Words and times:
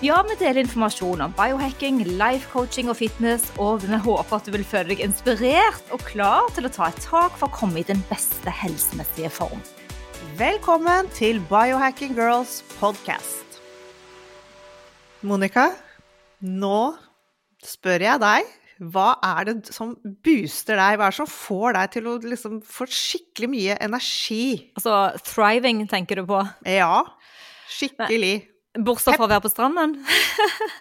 Ja, 0.00 0.22
vi 0.24 0.32
deler 0.40 0.62
informasjon 0.62 1.20
om 1.20 1.32
biohacking, 1.36 1.98
life 2.16 2.48
coaching 2.48 2.88
og 2.88 2.96
fitness, 2.96 3.42
og 3.60 3.82
vi 3.82 3.98
håper 4.00 4.32
at 4.38 4.46
du 4.48 4.54
vil 4.54 4.62
føle 4.64 4.94
deg 4.94 5.02
inspirert 5.04 5.90
og 5.92 6.00
klar 6.08 6.46
til 6.56 6.64
å 6.64 6.70
ta 6.72 6.86
et 6.88 7.02
tak 7.04 7.34
for 7.36 7.50
å 7.50 7.52
komme 7.52 7.82
i 7.82 7.84
den 7.84 8.00
beste 8.08 8.48
helsemessige 8.48 9.28
form. 9.28 9.60
Velkommen 10.38 11.10
til 11.12 11.36
Biohacking 11.50 12.14
Girls 12.16 12.62
podcast. 12.78 13.60
Monica, 15.20 15.66
nå 16.40 16.94
spør 17.60 18.06
jeg 18.06 18.22
deg, 18.24 18.54
hva 18.94 19.10
er 19.34 19.50
det 19.50 19.74
som 19.76 19.92
booster 20.24 20.80
deg? 20.80 20.96
Hva 20.96 21.10
er 21.10 21.12
det 21.12 21.18
som 21.18 21.28
får 21.28 21.76
deg 21.76 21.92
til 21.98 22.08
å 22.08 22.14
liksom 22.24 22.62
få 22.64 22.88
skikkelig 22.88 23.52
mye 23.52 23.76
energi? 23.84 24.46
Altså 24.80 25.10
thriving, 25.28 25.84
tenker 25.92 26.22
du 26.22 26.24
på? 26.32 26.40
Ja, 26.64 27.02
skikkelig. 27.68 28.38
Bortsett 28.78 29.16
fra 29.18 29.26
å 29.26 29.30
være 29.30 29.42
på 29.42 29.50
stranden? 29.50 29.96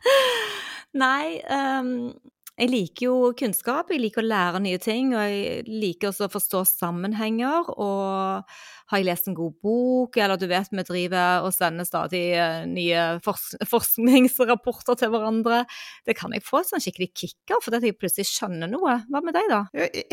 Nei, 1.03 1.39
um, 1.49 2.11
jeg 2.59 2.69
liker 2.69 3.05
jo 3.05 3.15
kunnskap, 3.39 3.89
jeg 3.93 4.03
liker 4.03 4.21
å 4.21 4.29
lære 4.29 4.61
nye 4.61 4.79
ting, 4.83 5.13
og 5.15 5.23
jeg 5.23 5.63
liker 5.69 6.11
også 6.11 6.27
å 6.27 6.33
forstå 6.33 6.63
sammenhenger. 6.67 7.69
Og 7.79 8.57
har 8.89 9.01
jeg 9.01 9.07
lest 9.07 9.29
en 9.29 9.37
god 9.37 9.55
bok, 9.63 10.17
eller 10.17 10.39
du 10.39 10.47
vet 10.49 10.69
vi 10.73 10.85
driver 10.85 11.45
og 11.45 11.53
sender 11.53 11.87
stadig 11.87 12.23
eh, 12.33 12.65
nye 12.69 13.05
fors 13.25 13.51
forskningsrapporter 13.73 14.99
til 14.99 15.13
hverandre, 15.13 15.63
det 16.07 16.15
kan 16.17 16.33
jeg 16.33 16.45
få 16.45 16.61
et 16.61 16.71
sånn 16.71 16.83
skikkelig 16.83 17.09
kick 17.13 17.53
av, 17.53 17.61
fordi 17.65 17.91
jeg 17.91 17.97
plutselig 17.99 18.29
skjønner 18.29 18.71
noe. 18.71 18.99
Hva 19.09 19.21
med 19.23 19.35
deg, 19.37 19.49
da? 19.51 19.61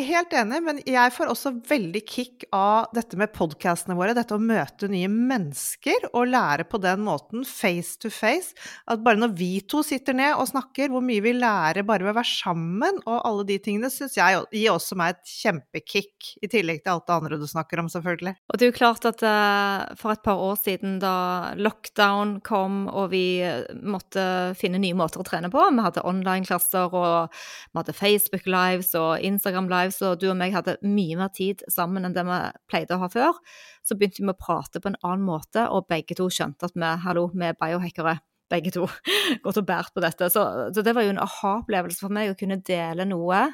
Helt 0.07 0.37
enig, 0.37 0.61
men 0.67 0.81
jeg 0.85 1.15
får 1.17 1.33
også 1.33 1.55
veldig 1.69 2.03
kick 2.09 2.47
av 2.57 2.93
dette 2.97 3.19
med 3.19 3.33
podkastene 3.37 3.97
våre, 3.99 4.17
dette 4.17 4.37
å 4.37 4.43
møte 4.43 4.91
nye 4.93 5.11
mennesker 5.13 6.09
og 6.13 6.31
lære 6.33 6.67
på 6.69 6.81
den 6.83 7.05
måten, 7.07 7.47
face 7.49 7.97
to 8.03 8.13
face. 8.13 8.55
At 8.91 9.03
bare 9.05 9.21
når 9.21 9.35
vi 9.39 9.51
to 9.69 9.83
sitter 9.87 10.17
ned 10.17 10.37
og 10.37 10.51
snakker, 10.51 10.91
hvor 10.93 11.05
mye 11.05 11.25
vi 11.25 11.35
lærer 11.37 11.87
bare 11.87 12.07
ved 12.07 12.15
å 12.15 12.19
være 12.21 12.33
sammen, 12.33 13.01
og 13.07 13.21
alle 13.23 13.47
de 13.49 13.59
tingene, 13.63 13.91
syns 13.93 14.19
jeg 14.19 14.45
gir 14.53 14.73
også 14.75 14.99
meg 14.99 15.17
et 15.17 15.35
kjempekick, 15.37 16.33
i 16.43 16.51
tillegg 16.51 16.83
til 16.83 16.95
alt 16.95 17.07
det 17.09 17.17
andre 17.17 17.41
du 17.41 17.47
snakker 17.49 17.81
om, 17.83 17.91
selvfølgelig. 17.93 18.37
Og 18.53 18.61
jo 18.67 18.75
klart 18.77 19.06
at 19.09 19.22
uh, 19.25 19.95
for 19.98 20.14
et 20.14 20.22
par 20.25 20.41
år 20.42 20.59
siden, 20.61 20.98
da 21.03 21.55
lockdown 21.59 22.36
kom 22.47 22.84
og 22.91 23.11
vi 23.12 23.41
eh, 23.45 23.64
måtte 23.83 24.55
finne 24.58 24.81
nye 24.83 24.97
måter 24.98 25.23
å 25.23 25.27
trene 25.27 25.50
på 25.53 25.62
Vi 25.70 25.84
hadde 25.84 26.05
online-klasser, 26.06 26.92
og 26.95 27.33
vi 27.33 27.81
hadde 27.81 27.97
Facebook 27.97 28.47
Lives 28.50 28.92
og 28.98 29.25
Instagram 29.25 29.70
Lives, 29.73 30.03
og 30.05 30.20
du 30.20 30.28
og 30.31 30.39
meg 30.41 30.55
hadde 30.56 30.78
mye 30.84 31.19
mer 31.19 31.33
tid 31.34 31.64
sammen 31.73 32.06
enn 32.06 32.17
det 32.17 32.27
vi 32.27 32.39
pleide 32.70 32.97
å 32.97 33.03
ha 33.05 33.11
før. 33.12 33.41
Så 33.86 33.97
begynte 33.98 34.23
vi 34.23 34.33
å 34.33 34.39
prate 34.39 34.83
på 34.83 34.92
en 34.92 35.01
annen 35.03 35.27
måte, 35.27 35.67
og 35.70 35.89
begge 35.91 36.19
to 36.19 36.28
skjønte 36.33 36.70
at 36.70 36.77
vi, 36.77 36.95
hallo, 37.06 37.28
vi 37.34 37.51
er 37.51 37.58
biohackere 37.58 38.19
begge 38.51 38.73
to 38.75 38.86
gått 39.45 39.58
og 39.61 39.67
båret 39.67 39.95
på 39.95 40.05
dette. 40.05 40.30
Så, 40.33 40.45
så, 40.75 40.84
det 40.84 40.95
var 40.97 41.06
jo 41.06 41.14
en 41.14 41.25
aha-opplevelse 41.25 42.03
for 42.03 42.14
meg 42.14 42.33
å 42.33 42.39
kunne 42.39 42.61
dele 42.67 43.08
noe 43.08 43.47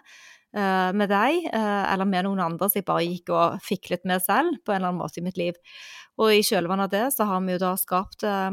med 0.53 1.09
deg, 1.09 1.47
uh, 1.49 1.85
eller 1.93 2.09
med 2.09 2.27
noen 2.27 2.43
andre 2.45 2.69
som 2.69 2.81
jeg 2.81 2.89
bare 2.89 3.07
gikk 3.07 3.33
og 3.33 3.63
fiklet 3.65 4.05
med 4.09 4.25
selv 4.25 4.59
på 4.61 4.75
en 4.75 4.81
eller 4.81 4.93
annen 4.93 5.01
måte 5.01 5.23
i 5.23 5.25
mitt 5.25 5.41
liv. 5.41 5.57
Og 6.21 6.35
i 6.35 6.45
kjølvannet 6.45 6.91
av 6.91 6.93
det 6.93 7.07
så 7.15 7.29
har 7.31 7.41
vi 7.45 7.57
jo 7.57 7.63
da 7.63 7.73
skapt 7.81 8.27
uh, 8.29 8.53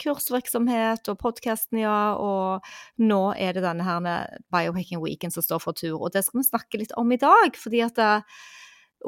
kursvirksomhet 0.00 1.10
og 1.12 1.18
podkasten, 1.20 1.82
ja, 1.82 2.14
og 2.16 2.64
nå 3.02 3.20
er 3.34 3.58
det 3.58 3.66
denne 3.66 3.84
her 3.84 4.38
Biohacking 4.48 5.02
Weekend 5.02 5.34
som 5.34 5.44
står 5.44 5.60
for 5.66 5.76
tur. 5.76 5.98
Og 5.98 6.14
det 6.14 6.24
skal 6.24 6.40
vi 6.40 6.46
snakke 6.48 6.80
litt 6.80 6.96
om 6.96 7.12
i 7.12 7.20
dag, 7.20 7.58
fordi 7.58 7.82
at 7.84 8.00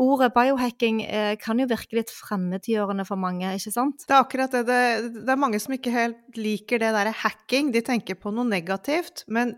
Ordet 0.00 0.30
biohacking 0.32 1.02
eh, 1.04 1.34
kan 1.36 1.58
jo 1.60 1.66
virke 1.68 1.98
litt 1.98 2.12
fremmedgjørende 2.16 3.04
for 3.04 3.20
mange, 3.20 3.50
ikke 3.58 3.74
sant? 3.74 4.06
Det 4.08 4.14
er 4.14 4.22
akkurat. 4.22 4.54
Det, 4.64 4.78
det 5.18 5.32
er 5.34 5.40
mange 5.40 5.60
som 5.60 5.74
ikke 5.76 5.92
helt 5.92 6.38
liker 6.38 6.80
det 6.80 6.94
derre 6.94 7.12
hacking. 7.12 7.74
De 7.74 7.82
tenker 7.84 8.16
på 8.16 8.32
noe 8.32 8.48
negativt. 8.48 9.26
Men 9.28 9.52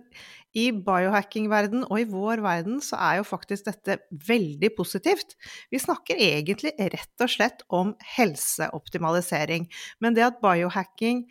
i 0.55 0.69
biohacking-verden 0.87 1.83
og 1.89 1.97
i 1.99 2.07
vår 2.07 2.43
verden 2.45 2.79
så 2.85 2.99
er 3.03 3.19
jo 3.19 3.27
faktisk 3.27 3.67
dette 3.67 3.99
veldig 4.29 4.71
positivt. 4.77 5.35
Vi 5.73 5.81
snakker 5.83 6.21
egentlig 6.21 6.75
rett 6.79 7.25
og 7.25 7.33
slett 7.33 7.65
om 7.75 7.93
helseoptimalisering. 8.15 9.67
Men 9.99 10.15
det 10.15 10.27
at 10.29 10.39
biohacking 10.45 11.25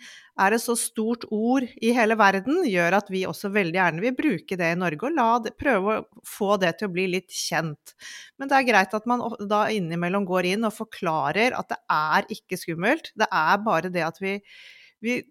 er 0.44 0.56
et 0.56 0.64
så 0.64 0.76
stort 0.80 1.24
ord 1.32 1.66
i 1.80 1.94
hele 1.96 2.18
verden, 2.20 2.64
gjør 2.68 2.98
at 3.00 3.12
vi 3.14 3.24
også 3.30 3.52
veldig 3.54 3.80
gjerne 3.80 4.04
vil 4.04 4.16
bruke 4.18 4.58
det 4.60 4.72
i 4.74 4.80
Norge 4.82 5.12
og 5.14 5.48
det, 5.48 5.56
prøve 5.62 5.98
å 6.02 6.24
få 6.28 6.58
det 6.62 6.74
til 6.80 6.90
å 6.90 6.94
bli 6.96 7.08
litt 7.16 7.32
kjent. 7.32 7.94
Men 8.38 8.52
det 8.52 8.60
er 8.60 8.68
greit 8.68 8.98
at 8.98 9.08
man 9.10 9.24
da 9.48 9.66
innimellom 9.72 10.28
går 10.28 10.52
inn 10.56 10.68
og 10.68 10.76
forklarer 10.76 11.56
at 11.56 11.72
det 11.72 11.80
er 11.96 12.34
ikke 12.34 12.60
skummelt. 12.60 13.14
Det 13.16 13.30
er 13.30 13.64
bare 13.64 13.94
det 13.94 14.04
at 14.04 14.20
vi, 14.24 14.40
vi 15.04 15.22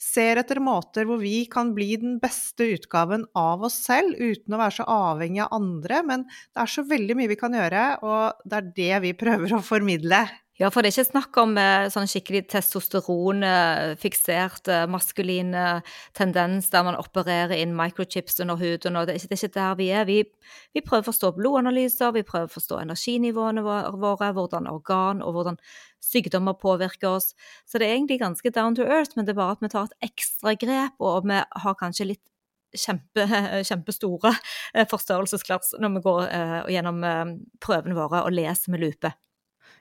ser 0.00 0.40
etter 0.40 0.60
måter 0.62 1.08
hvor 1.08 1.20
vi 1.22 1.44
kan 1.50 1.74
bli 1.76 1.92
den 2.00 2.18
beste 2.22 2.66
utgaven 2.76 3.26
av 3.38 3.64
oss 3.68 3.78
selv, 3.86 4.18
uten 4.18 4.56
å 4.56 4.60
være 4.60 4.78
så 4.80 4.88
avhengig 4.94 5.44
av 5.44 5.54
andre. 5.60 6.02
Men 6.06 6.26
det 6.28 6.64
er 6.64 6.74
så 6.74 6.84
veldig 6.88 7.18
mye 7.18 7.32
vi 7.32 7.40
kan 7.40 7.56
gjøre, 7.56 7.86
og 8.06 8.44
det 8.48 8.60
er 8.60 8.70
det 8.82 9.02
vi 9.08 9.16
prøver 9.18 9.56
å 9.56 9.64
formidle. 9.64 10.24
Ja, 10.58 10.72
for 10.74 10.82
det 10.82 10.90
er 10.90 10.96
ikke 10.96 11.12
snakk 11.12 11.36
om 11.38 11.52
eh, 11.54 11.86
sånn 11.94 12.08
skikkelig 12.10 12.48
testosteronfiksert 12.50 14.66
eh, 14.74 14.90
maskulin 14.90 15.54
tendens 16.18 16.66
der 16.72 16.82
man 16.82 16.98
opererer 16.98 17.54
inn 17.54 17.76
microchips 17.78 18.40
under 18.42 18.58
huden. 18.58 18.98
Det 18.98 19.14
det 19.14 19.22
er 19.22 19.36
ikke 19.36 19.54
der 19.54 19.78
vi 19.78 19.86
er. 19.94 20.02
Vi, 20.08 20.26
vi, 20.74 20.80
prøver 20.82 21.04
å 21.04 21.10
forstå 21.12 21.30
blodanalyser, 21.36 22.10
vi 22.16 22.26
prøver 22.26 22.50
å 22.50 22.56
forstå 22.56 22.80
energinivåene 22.82 23.62
våre, 23.62 24.32
hvordan 24.34 24.66
organ 24.66 25.22
og 25.22 25.30
hvordan 25.36 25.60
sykdommer 26.02 26.58
påvirker 26.58 27.06
oss. 27.12 27.38
Så 27.62 27.78
det 27.78 27.86
er 27.86 27.94
egentlig 27.94 28.18
ganske 28.24 28.50
down 28.50 28.74
to 28.74 28.82
earth, 28.82 29.14
men 29.14 29.22
det 29.28 29.34
er 29.36 29.38
bare 29.38 29.54
at 29.54 29.62
vi 29.62 29.70
tar 29.70 29.86
et 29.86 30.10
ekstra 30.10 30.58
grep, 30.58 30.98
og 30.98 31.22
vi 31.30 31.38
har 31.38 31.78
kanskje 31.78 32.10
litt 32.16 32.26
kjempe, 32.74 33.30
kjempestore 33.70 34.34
forstørrelsesklass 34.90 35.78
når 35.78 35.90
vi 35.94 36.02
går 36.10 36.20
gjennom 36.74 36.98
prøvene 37.62 37.98
våre 38.02 38.26
og 38.26 38.34
leser 38.34 38.74
med 38.74 38.82
lupe. 38.88 39.14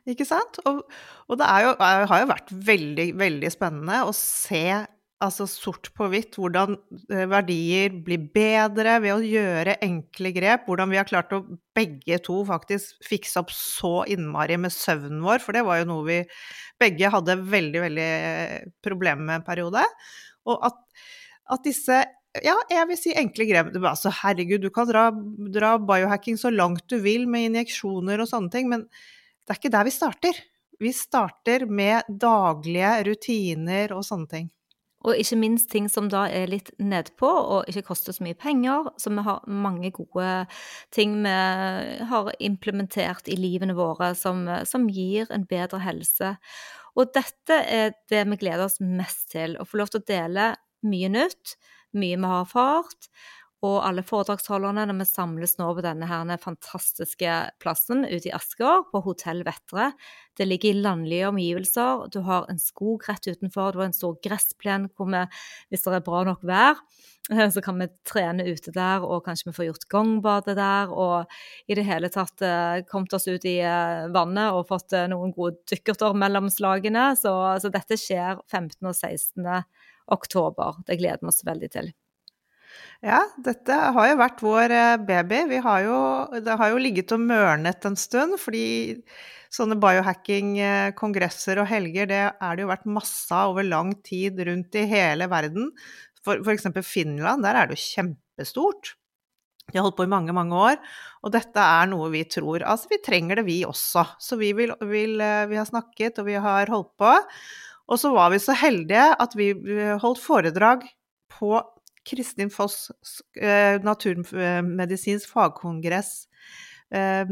Ikke 0.08 0.28
sant? 0.28 0.60
Og, 0.70 0.84
og 1.28 1.40
det 1.40 1.48
jo, 1.64 1.74
har 1.80 2.22
jo 2.22 2.30
vært 2.30 2.54
veldig, 2.70 3.10
veldig 3.20 3.52
spennende 3.52 4.06
å 4.08 4.14
se 4.16 4.86
altså 5.24 5.48
sort 5.50 5.90
på 5.98 6.08
hvitt 6.12 6.36
hvordan 6.38 6.76
eh, 7.10 7.26
verdier 7.30 7.96
blir 8.06 8.28
bedre 8.34 9.00
ved 9.02 9.16
å 9.16 9.26
gjøre 9.26 9.80
enkle 9.86 10.32
grep. 10.36 10.68
Hvordan 10.70 10.92
vi 10.94 11.00
har 11.00 11.10
klart 11.10 11.34
å 11.34 11.44
begge 11.78 12.20
to 12.26 12.44
faktisk 12.48 13.02
fikse 13.06 13.42
opp 13.42 13.54
så 13.54 14.04
innmari 14.10 14.60
med 14.62 14.74
søvnen 14.74 15.24
vår, 15.26 15.42
for 15.44 15.58
det 15.58 15.66
var 15.68 15.82
jo 15.82 15.90
noe 15.90 16.06
vi 16.08 16.20
begge 16.78 17.10
hadde 17.14 17.40
veldig, 17.50 17.82
veldig 17.88 18.12
problemer 18.86 19.26
med 19.26 19.40
en 19.40 19.48
periode. 19.48 19.84
Og 20.48 20.62
at, 20.70 20.78
at 21.58 21.66
disse 21.66 22.04
ja, 22.46 22.54
jeg 22.70 22.86
vil 22.92 23.00
si 23.00 23.14
enkle 23.18 23.48
grep. 23.50 23.70
Altså, 23.80 24.12
herregud, 24.14 24.62
du 24.62 24.70
kan 24.74 24.86
dra, 24.86 25.10
dra 25.54 25.78
biohacking 25.82 26.38
så 26.38 26.52
langt 26.54 26.86
du 26.92 27.00
vil 27.02 27.26
med 27.30 27.50
injeksjoner 27.50 28.22
og 28.22 28.30
sånne 28.30 28.54
ting, 28.54 28.68
men 28.70 28.86
det 29.48 29.54
er 29.56 29.62
ikke 29.62 29.74
der 29.78 29.88
vi 29.88 29.96
starter. 29.96 30.40
Vi 30.78 30.92
starter 30.94 31.66
med 31.72 32.06
daglige 32.22 32.92
rutiner 33.08 33.94
og 33.96 34.04
sånne 34.06 34.32
ting. 34.34 34.50
Og 35.08 35.16
ikke 35.16 35.38
minst 35.40 35.70
ting 35.72 35.86
som 35.88 36.10
da 36.12 36.26
er 36.28 36.50
litt 36.52 36.74
nedpå 36.84 37.30
og 37.30 37.70
ikke 37.72 37.86
koster 37.88 38.16
så 38.16 38.26
mye 38.26 38.36
penger. 38.36 38.90
Så 39.00 39.14
vi 39.14 39.24
har 39.24 39.46
mange 39.48 39.94
gode 39.96 40.32
ting 40.92 41.16
vi 41.24 41.36
har 42.12 42.32
implementert 42.44 43.30
i 43.32 43.38
livene 43.40 43.78
våre 43.78 44.12
som, 44.20 44.44
som 44.68 44.90
gir 44.92 45.32
en 45.32 45.48
bedre 45.48 45.80
helse. 45.86 46.36
Og 46.98 47.14
dette 47.16 47.62
er 47.72 47.96
det 48.12 48.26
vi 48.34 48.42
gleder 48.42 48.66
oss 48.66 48.82
mest 48.84 49.30
til. 49.32 49.56
Å 49.56 49.68
få 49.70 49.80
lov 49.80 49.94
til 49.94 50.04
å 50.04 50.10
dele 50.12 50.52
mye 50.88 51.14
nytt, 51.14 51.56
mye 51.96 52.18
vi 52.20 52.34
har 52.34 52.44
erfart, 52.44 53.08
og 53.66 53.78
alle 53.82 54.04
foredragsholderne 54.06 54.84
når 54.86 55.00
vi 55.00 55.08
samles 55.10 55.56
nå 55.58 55.72
på 55.74 55.82
denne 55.82 56.06
her 56.10 56.30
fantastiske 56.42 57.34
plassen 57.62 58.06
ute 58.06 58.30
i 58.30 58.34
Asker, 58.36 58.84
på 58.92 59.02
Hotell 59.02 59.42
Vettre. 59.48 59.92
Det 60.38 60.46
ligger 60.46 60.76
i 60.76 60.84
landlige 60.84 61.32
omgivelser. 61.32 62.06
Du 62.14 62.22
har 62.28 62.46
en 62.52 62.62
skog 62.62 63.08
rett 63.10 63.26
utenfor, 63.26 63.74
du 63.74 63.82
har 63.82 63.90
en 63.90 63.98
stor 63.98 64.20
gressplen 64.22 64.86
hvor 64.94 65.10
vi, 65.10 65.24
hvis 65.72 65.88
det 65.88 65.98
er 65.98 66.06
bra 66.06 66.22
nok 66.28 66.46
vær, 66.46 66.78
så 67.54 67.64
kan 67.66 67.82
vi 67.82 67.90
trene 68.08 68.46
ute 68.46 68.72
der, 68.76 69.04
og 69.04 69.26
kanskje 69.26 69.50
vi 69.50 69.56
får 69.58 69.70
gjort 69.72 69.90
gangbadet 69.92 70.58
der, 70.60 70.94
og 70.94 71.38
i 71.68 71.78
det 71.78 71.88
hele 71.90 72.14
tatt 72.14 72.46
eh, 72.46 72.86
kommet 72.90 73.18
oss 73.18 73.28
ut 73.28 73.46
i 73.50 73.58
eh, 73.66 74.08
vannet 74.14 74.54
og 74.54 74.68
fått 74.70 74.96
eh, 74.96 75.10
noen 75.12 75.34
gode 75.36 75.58
dykkerter 75.72 76.16
mellom 76.18 76.52
slagene. 76.54 77.10
Så, 77.20 77.34
så 77.62 77.74
dette 77.74 78.00
skjer 78.00 78.38
15. 78.46 78.80
og 78.86 78.94
16. 78.94 79.48
oktober. 80.14 80.84
Det 80.88 81.02
gleder 81.02 81.26
vi 81.26 81.34
oss 81.34 81.48
veldig 81.48 81.74
til. 81.74 81.96
Ja, 83.06 83.22
dette 83.46 83.76
har 83.94 84.10
jo 84.10 84.20
vært 84.20 84.42
vår 84.42 84.74
eh, 84.74 85.00
baby. 85.06 85.44
Vi 85.52 85.62
har 85.62 85.84
jo, 85.86 85.98
det 86.42 86.58
har 86.58 86.72
jo 86.74 86.82
ligget 86.82 87.14
og 87.14 87.22
mørnet 87.22 87.86
en 87.86 87.98
stund, 88.00 88.40
fordi 88.42 88.66
sånne 89.54 89.78
biohacking-kongresser 89.80 91.62
og 91.62 91.70
helger, 91.70 92.10
det 92.10 92.24
er 92.30 92.58
det 92.58 92.66
jo 92.66 92.72
vært 92.72 92.90
masse 92.90 93.32
av 93.34 93.54
over 93.54 93.68
lang 93.68 93.94
tid 94.06 94.42
rundt 94.50 94.76
i 94.76 94.88
hele 94.90 95.30
verden. 95.32 95.70
For 96.26 96.42
f.eks. 96.42 96.68
Finland, 96.84 97.46
der 97.46 97.56
er 97.56 97.70
det 97.70 97.78
jo 97.78 97.86
kjempestort. 97.86 98.96
De 99.68 99.78
har 99.78 99.86
holdt 99.86 99.98
på 100.00 100.08
i 100.08 100.12
mange, 100.12 100.34
mange 100.36 100.56
år, 100.56 100.78
og 101.28 101.32
dette 101.36 101.60
er 101.60 101.90
noe 101.92 102.08
vi 102.14 102.22
tror 102.32 102.64
Altså, 102.64 102.88
vi 102.92 103.02
trenger 103.04 103.40
det, 103.40 103.48
vi 103.50 103.62
også. 103.68 104.06
Så 104.24 104.40
vi, 104.40 104.54
vil, 104.56 104.74
vil, 104.90 105.20
eh, 105.22 105.48
vi 105.52 105.60
har 105.60 105.68
snakket, 105.68 106.22
og 106.22 106.30
vi 106.30 106.38
har 106.42 106.72
holdt 106.72 106.94
på. 107.00 107.16
Og 107.88 108.00
så 108.00 108.12
var 108.16 108.34
vi 108.34 108.40
så 108.44 108.56
heldige 108.58 109.10
at 109.16 109.36
vi 109.40 109.52
holdt 110.02 110.24
foredrag 110.24 110.88
på 111.32 111.56
Kristin 112.08 112.52
Foss 112.54 112.88
eh, 113.40 113.78
naturmedisinsk 113.84 115.32
fagkongress. 115.34 116.14
Eh, 116.94 117.26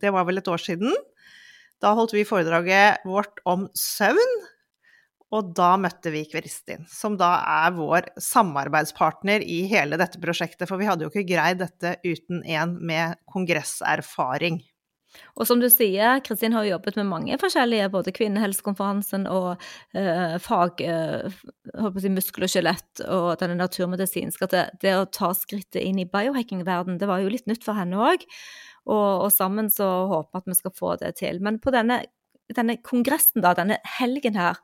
det 0.00 0.14
var 0.14 0.26
vel 0.28 0.40
et 0.40 0.50
år 0.50 0.62
siden. 0.62 0.94
Da 1.82 1.92
holdt 1.96 2.16
vi 2.16 2.26
foredraget 2.28 3.04
vårt 3.04 3.42
om 3.48 3.68
søvn. 3.76 4.36
Og 5.34 5.50
da 5.56 5.72
møtte 5.80 6.12
vi 6.14 6.22
Kristin, 6.30 6.84
som 6.86 7.16
da 7.18 7.32
er 7.66 7.72
vår 7.74 8.06
samarbeidspartner 8.22 9.42
i 9.42 9.64
hele 9.70 9.98
dette 9.98 10.20
prosjektet. 10.22 10.68
For 10.70 10.78
vi 10.78 10.86
hadde 10.86 11.06
jo 11.06 11.10
ikke 11.10 11.26
greid 11.32 11.58
dette 11.58 11.96
uten 12.06 12.44
en 12.46 12.76
med 12.86 13.18
kongresserfaring. 13.32 14.60
Og 15.34 15.48
som 15.48 15.60
du 15.62 15.66
sier, 15.70 16.20
Kristin 16.26 16.54
har 16.54 16.66
jobbet 16.68 16.98
med 17.00 17.08
mange 17.10 17.38
forskjellige, 17.40 17.90
både 17.92 18.14
kvinnehelsekonferansen 18.14 19.26
og 19.30 19.62
eh, 19.98 20.36
fag 20.42 20.82
eh, 20.84 21.38
si, 21.98 22.12
muskel 22.14 22.46
og 22.46 22.52
skjelett 22.52 23.04
og 23.08 23.30
denne 23.42 23.58
naturmedisinske. 23.58 24.48
At 24.48 24.54
det, 24.54 24.64
det, 24.84 24.96
å 24.98 25.08
ta 25.10 25.32
skrittet 25.36 25.82
inn 25.82 25.98
i 26.02 26.08
biohacking-verden, 26.10 27.00
det 27.00 27.10
var 27.10 27.24
jo 27.24 27.32
litt 27.34 27.48
nytt 27.50 27.66
for 27.66 27.78
henne 27.78 27.98
òg. 27.98 28.26
Og, 28.84 29.24
og, 29.24 29.30
sammen 29.32 29.70
så 29.72 29.88
håper 30.10 30.36
vi 30.36 30.42
at 30.42 30.52
vi 30.52 30.58
skal 30.60 30.76
få 30.76 30.96
det 31.00 31.14
til. 31.22 31.40
Men 31.44 31.58
på 31.62 31.72
denne, 31.74 32.02
denne 32.54 32.78
kongressen, 32.84 33.42
da, 33.44 33.54
denne 33.56 33.80
helgen 33.98 34.38
her, 34.38 34.60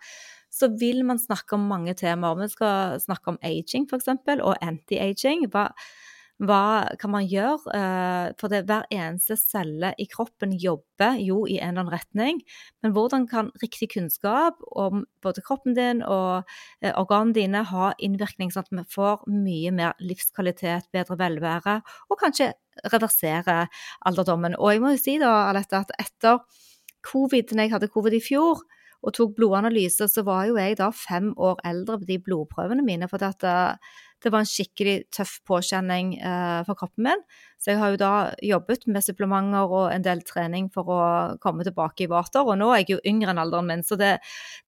så 0.51 0.69
vil 0.81 1.05
man 1.07 1.21
snakke 1.23 1.55
om 1.57 1.69
mange 1.71 1.95
temaer. 1.99 2.39
Vi 2.43 2.51
skal 2.53 2.99
snakke 3.03 3.35
om 3.35 3.39
aging, 3.47 3.87
f.eks., 3.87 4.11
og 4.43 4.55
anti-aging. 4.59 5.47
Hva, 6.41 6.89
kan 6.97 7.13
man 7.13 7.27
gjøre? 7.29 7.73
Eh, 7.77 8.31
for 8.41 8.49
det, 8.49 8.63
hver 8.69 8.87
eneste 8.95 9.37
celle 9.37 9.91
i 10.01 10.07
kroppen 10.09 10.55
jobber 10.57 11.19
jo 11.21 11.43
i 11.45 11.59
en 11.59 11.75
eller 11.75 11.85
annen 11.85 11.93
retning. 11.93 12.41
Men 12.81 12.95
hvordan 12.97 13.27
kan 13.29 13.51
riktig 13.61 13.91
kunnskap 13.93 14.57
om 14.73 15.05
både 15.21 15.45
kroppen 15.45 15.77
din 15.77 16.01
og 16.01 16.49
eh, 16.81 16.95
organene 16.95 17.37
dine 17.37 17.65
ha 17.69 17.93
innvirkning, 18.01 18.55
sånn 18.55 18.65
at 18.65 18.73
vi 18.73 18.87
får 18.95 19.29
mye 19.29 19.75
mer 19.83 20.01
livskvalitet, 20.01 20.89
bedre 20.97 21.19
velvære, 21.21 21.77
og 22.09 22.23
kanskje 22.25 22.55
reversere 22.89 23.67
alderdommen? 24.09 24.57
Og 24.57 24.73
jeg 24.73 24.85
må 24.85 24.95
jo 24.97 25.05
si 25.05 25.19
da, 25.21 25.35
Alette, 25.51 25.85
at 25.85 25.93
etter 26.01 26.41
covid, 27.05 27.53
når 27.53 27.69
jeg 27.69 27.75
hadde 27.77 27.93
covid 27.93 28.17
i 28.17 28.25
fjor, 28.25 28.65
og 29.03 29.15
tok 29.17 29.35
blodanalyse, 29.39 30.09
så 30.13 30.25
var 30.27 30.47
jo 30.51 30.59
jeg 30.61 30.79
da 30.81 30.91
fem 30.95 31.33
år 31.41 31.61
eldre 31.65 31.99
på 32.01 32.09
de 32.09 32.19
blodprøvene 32.21 32.85
mine. 32.85 33.09
for 33.09 33.23
at 33.25 33.45
uh, 33.45 33.77
det 34.21 34.33
var 34.33 34.45
en 34.45 34.49
skikkelig 34.49 34.97
tøff 35.15 35.39
påkjenning 35.49 36.13
eh, 36.19 36.61
for 36.67 36.77
kroppen 36.79 37.07
min. 37.09 37.23
Så 37.61 37.73
jeg 37.73 37.81
har 37.81 37.93
jo 37.93 38.01
da 38.01 38.13
jobbet 38.45 38.87
med 38.89 39.05
supplementer 39.05 39.73
og 39.73 39.93
en 39.95 40.05
del 40.05 40.23
trening 40.29 40.69
for 40.73 40.93
å 40.93 41.03
komme 41.43 41.65
tilbake 41.67 42.05
i 42.05 42.11
vater. 42.11 42.45
Og 42.45 42.59
nå 42.61 42.71
er 42.73 42.83
jeg 42.83 42.95
jo 42.95 43.03
yngre 43.09 43.33
enn 43.33 43.41
alderen 43.41 43.71
min, 43.71 43.85
så 43.87 43.97
det, 44.01 44.19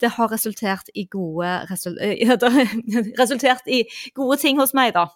det 0.01 0.15
har 0.17 0.33
resultert 0.33 0.89
i 0.97 1.05
gode 1.13 1.53
resul 1.71 1.99
resultert 3.23 3.69
i 3.69 3.85
gode 4.17 4.41
ting 4.41 4.61
hos 4.61 4.73
meg, 4.77 4.95
da. 4.97 5.11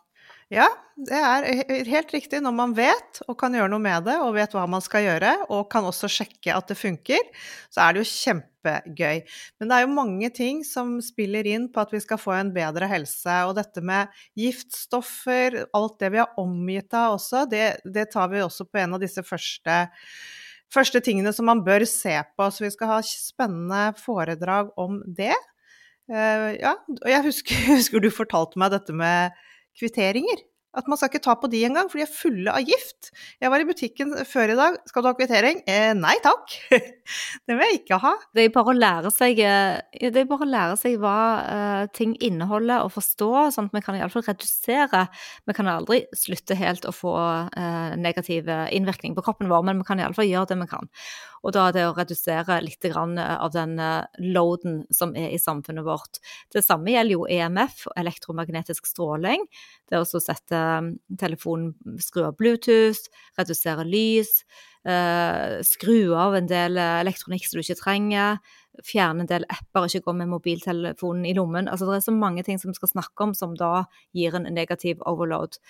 Ja, 0.52 0.68
det 0.94 1.18
er 1.18 1.46
helt 1.88 2.12
riktig. 2.14 2.38
Når 2.44 2.52
man 2.54 2.74
vet 2.76 3.22
og 3.26 3.34
kan 3.40 3.56
gjøre 3.56 3.72
noe 3.72 3.82
med 3.82 4.04
det, 4.06 4.14
og 4.22 4.36
vet 4.36 4.52
hva 4.54 4.66
man 4.70 4.84
skal 4.84 5.02
gjøre, 5.02 5.32
og 5.50 5.66
kan 5.72 5.88
også 5.88 6.10
sjekke 6.12 6.54
at 6.54 6.68
det 6.70 6.78
funker, 6.78 7.24
så 7.72 7.82
er 7.82 7.96
det 7.96 8.04
jo 8.04 8.10
kjempegøy. 8.66 9.22
Men 9.58 9.68
det 9.68 9.76
er 9.76 9.84
jo 9.84 9.94
mange 9.94 10.30
ting 10.34 10.62
som 10.64 10.96
spiller 11.04 11.46
inn 11.46 11.68
på 11.72 11.82
at 11.82 11.92
vi 11.94 12.00
skal 12.02 12.20
få 12.20 12.34
en 12.36 12.52
bedre 12.54 12.88
helse. 12.90 13.36
Og 13.48 13.56
dette 13.58 13.82
med 13.84 14.12
giftstoffer, 14.38 15.66
alt 15.76 15.98
det 16.00 16.12
vi 16.14 16.22
har 16.22 16.34
omgitt 16.40 16.94
av 16.94 17.16
også, 17.16 17.46
det, 17.50 17.80
det 17.84 18.10
tar 18.12 18.30
vi 18.32 18.42
også 18.42 18.66
på 18.68 18.82
en 18.82 18.96
av 18.96 19.02
disse 19.02 19.22
første 19.26 19.84
første 20.74 20.98
tingene 21.00 21.30
som 21.32 21.46
man 21.46 21.62
bør 21.64 21.84
se 21.88 22.16
på. 22.36 22.48
Så 22.50 22.66
vi 22.66 22.72
skal 22.74 22.96
ha 22.96 23.02
spennende 23.06 23.92
foredrag 24.00 24.72
om 24.78 25.00
det. 25.06 25.36
Uh, 26.06 26.54
ja, 26.54 26.76
og 27.02 27.08
jeg 27.10 27.24
husker, 27.26 27.62
husker, 27.78 28.02
du 28.02 28.12
fortalte 28.14 28.58
meg 28.60 28.74
dette 28.74 28.94
med 28.94 29.34
kvitteringer. 29.78 30.44
At 30.76 30.88
man 30.90 30.98
skal 31.00 31.10
ikke 31.10 31.22
ta 31.24 31.34
på 31.40 31.48
de 31.52 31.62
engang, 31.66 31.88
for 31.88 32.00
de 32.00 32.04
er 32.04 32.12
fulle 32.12 32.52
av 32.52 32.64
gift. 32.66 33.10
Jeg 33.40 33.52
var 33.52 33.62
i 33.62 33.68
butikken 33.68 34.12
før 34.28 34.52
i 34.52 34.56
dag. 34.58 34.76
Skal 34.90 35.04
du 35.04 35.08
ha 35.08 35.14
kvittering? 35.16 35.62
Eh, 35.70 35.92
nei 35.96 36.14
takk. 36.24 36.56
det 37.48 37.56
vil 37.56 37.64
jeg 37.64 37.80
ikke 37.80 38.00
ha. 38.02 38.12
Det 38.36 38.44
er 38.44 38.52
bare 38.54 38.74
å 38.74 38.76
lære 38.76 39.12
seg, 39.14 39.40
eh, 39.40 40.20
å 40.36 40.50
lære 40.50 40.76
seg 40.80 40.98
hva 41.00 41.16
uh, 41.40 41.84
ting 41.96 42.12
inneholder, 42.20 42.84
og 42.84 42.92
forstå, 42.96 43.30
sånn 43.54 43.70
at 43.70 43.78
vi 43.78 43.84
kan 43.86 43.96
iallfall 43.98 44.26
redusere. 44.26 45.06
Vi 45.48 45.56
kan 45.56 45.72
aldri 45.72 46.02
slutte 46.16 46.58
helt 46.58 46.84
å 46.88 46.94
få 46.94 47.14
uh, 47.16 47.96
negativ 47.96 48.50
innvirkning 48.74 49.16
på 49.16 49.24
kroppen 49.24 49.50
vår, 49.52 49.64
men 49.66 49.80
vi 49.80 49.88
kan 49.88 50.02
iallfall 50.02 50.28
gjøre 50.28 50.52
det 50.52 50.60
vi 50.60 50.68
kan. 50.70 50.92
Og 51.46 51.54
da 51.54 51.68
er 51.68 51.76
det 51.76 51.86
å 51.86 51.94
redusere 51.94 52.58
litt 52.64 52.84
av 52.90 53.52
den 53.54 53.78
loaden 54.18 54.80
som 54.90 55.14
er 55.16 55.30
i 55.34 55.40
samfunnet 55.40 55.86
vårt. 55.86 56.18
Det 56.52 56.64
samme 56.64 56.90
gjelder 56.90 57.14
jo 57.14 57.26
EMF, 57.30 57.86
elektromagnetisk 57.96 58.88
stråling. 58.90 59.46
Det 59.86 60.00
å 60.00 60.06
sette 60.06 60.58
um, 60.58 60.94
telefonen, 61.18 61.74
skru 62.02 62.24
av 62.26 62.36
Bluetooth, 62.40 63.06
redusere 63.38 63.86
lys, 63.86 64.40
uh, 64.88 65.62
skru 65.66 66.16
av 66.18 66.36
en 66.38 66.50
del 66.50 66.80
elektronikk 66.82 67.46
som 67.46 67.60
du 67.60 67.66
ikke 67.66 67.78
trenger, 67.78 68.40
fjerne 68.84 69.24
en 69.24 69.30
del 69.30 69.46
apper, 69.48 69.86
ikke 69.88 70.08
gå 70.08 70.14
med 70.18 70.30
mobiltelefonen 70.34 71.24
i 71.28 71.34
lommen. 71.36 71.70
Altså 71.70 71.88
Det 71.88 72.00
er 72.00 72.06
så 72.08 72.16
mange 72.16 72.44
ting 72.46 72.58
som 72.60 72.72
vi 72.72 72.78
skal 72.78 72.92
snakke 72.92 73.24
om 73.24 73.34
som 73.38 73.54
da 73.56 73.86
gir 74.16 74.36
en 74.36 74.48
negativ 74.52 75.00
overload. 75.08 75.60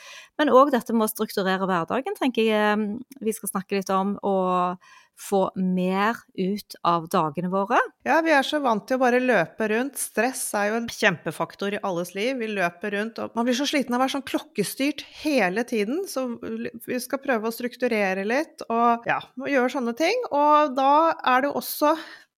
Men 0.41 0.51
òg 0.51 0.73
dette 0.75 0.97
med 0.97 1.07
å 1.07 1.13
strukturere 1.13 1.69
hverdagen, 1.69 2.17
tenker 2.19 2.49
jeg 2.49 2.79
um, 2.81 2.87
vi 3.21 3.37
skal 3.37 3.53
snakke 3.53 3.79
litt 3.79 3.93
om. 3.93 4.17
og 4.27 4.81
få 5.17 5.49
mer 5.57 6.19
ut 6.37 6.77
av 6.87 7.07
dagene 7.13 7.51
våre? 7.53 7.79
Ja, 8.07 8.19
vi 8.25 8.35
er 8.37 8.45
så 8.47 8.61
vant 8.65 8.85
til 8.89 8.99
å 8.99 9.03
bare 9.03 9.23
løpe 9.23 9.69
rundt. 9.73 9.99
Stress 10.01 10.43
er 10.59 10.71
jo 10.71 10.79
en 10.81 10.91
kjempefaktor 10.93 11.77
i 11.77 11.83
alles 11.87 12.13
liv. 12.17 12.37
Vi 12.41 12.51
løper 12.53 12.95
rundt, 12.99 13.21
og 13.23 13.37
man 13.39 13.49
blir 13.49 13.57
så 13.57 13.67
sliten 13.69 13.97
av 13.97 14.01
å 14.01 14.05
være 14.05 14.17
sånn 14.19 14.29
klokkestyrt 14.29 15.07
hele 15.23 15.65
tiden. 15.69 16.05
Så 16.11 16.27
vi 16.87 17.01
skal 17.03 17.23
prøve 17.25 17.49
å 17.49 17.55
strukturere 17.55 18.27
litt 18.29 18.65
og 18.69 19.09
ja, 19.09 19.23
gjøre 19.41 19.73
sånne 19.79 19.97
ting. 19.99 20.29
Og 20.31 20.77
da 20.77 20.95
er 21.35 21.47
det 21.47 21.53
også 21.57 21.97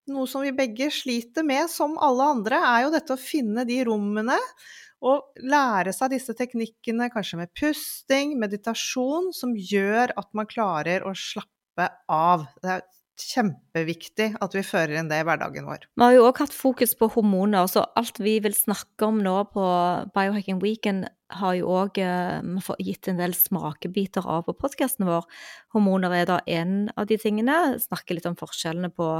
noe 0.09 0.25
som 0.29 0.41
vi 0.41 0.55
begge 0.55 0.89
sliter 0.93 1.45
med, 1.45 1.69
som 1.69 1.97
alle 2.01 2.31
andre, 2.33 2.59
er 2.65 2.85
jo 2.85 2.93
dette 2.95 3.13
å 3.13 3.21
finne 3.21 3.67
de 3.67 3.83
rommene 3.85 4.39
og 5.05 5.37
lære 5.47 5.93
seg 5.95 6.11
disse 6.11 6.33
teknikkene, 6.35 7.07
kanskje 7.13 7.39
med 7.39 7.53
pusting, 7.55 8.33
meditasjon, 8.39 9.29
som 9.35 9.53
gjør 9.55 10.11
at 10.19 10.27
man 10.35 10.49
klarer 10.49 11.05
å 11.07 11.13
slappe 11.15 11.58
slappe 11.79 11.89
av. 12.11 12.47
Det 12.61 12.71
er 12.77 12.87
kjempeviktig 13.19 14.29
at 14.39 14.53
vi 14.55 14.63
fører 14.63 14.99
inn 14.99 15.09
det 15.09 15.19
i 15.19 15.25
hverdagen 15.27 15.67
vår. 15.67 15.87
Vi 15.91 16.03
har 16.03 16.13
jo 16.15 16.25
òg 16.29 16.39
hatt 16.39 16.55
fokus 16.55 16.95
på 16.95 17.09
hormoner, 17.11 17.67
så 17.67 17.83
alt 17.99 18.19
vi 18.19 18.39
vil 18.39 18.55
snakke 18.55 19.09
om 19.09 19.19
nå 19.23 19.35
på 19.53 19.63
Biohacking 20.15 20.61
Weekend, 20.63 21.09
har 21.29 21.53
jo 21.53 21.67
òg 21.69 21.99
uh, 22.01 22.69
gitt 22.81 23.05
en 23.11 23.19
del 23.19 23.35
smakebiter 23.37 24.25
av 24.25 24.47
på 24.47 24.55
podkasten 24.57 25.05
vår. 25.05 25.27
Hormoner 25.75 26.15
er 26.15 26.25
da 26.25 26.39
en 26.47 26.89
av 26.97 27.05
de 27.05 27.19
tingene. 27.21 27.77
Snakker 27.77 28.17
litt 28.17 28.25
om 28.25 28.39
forskjellene 28.39 28.89
på 28.89 29.11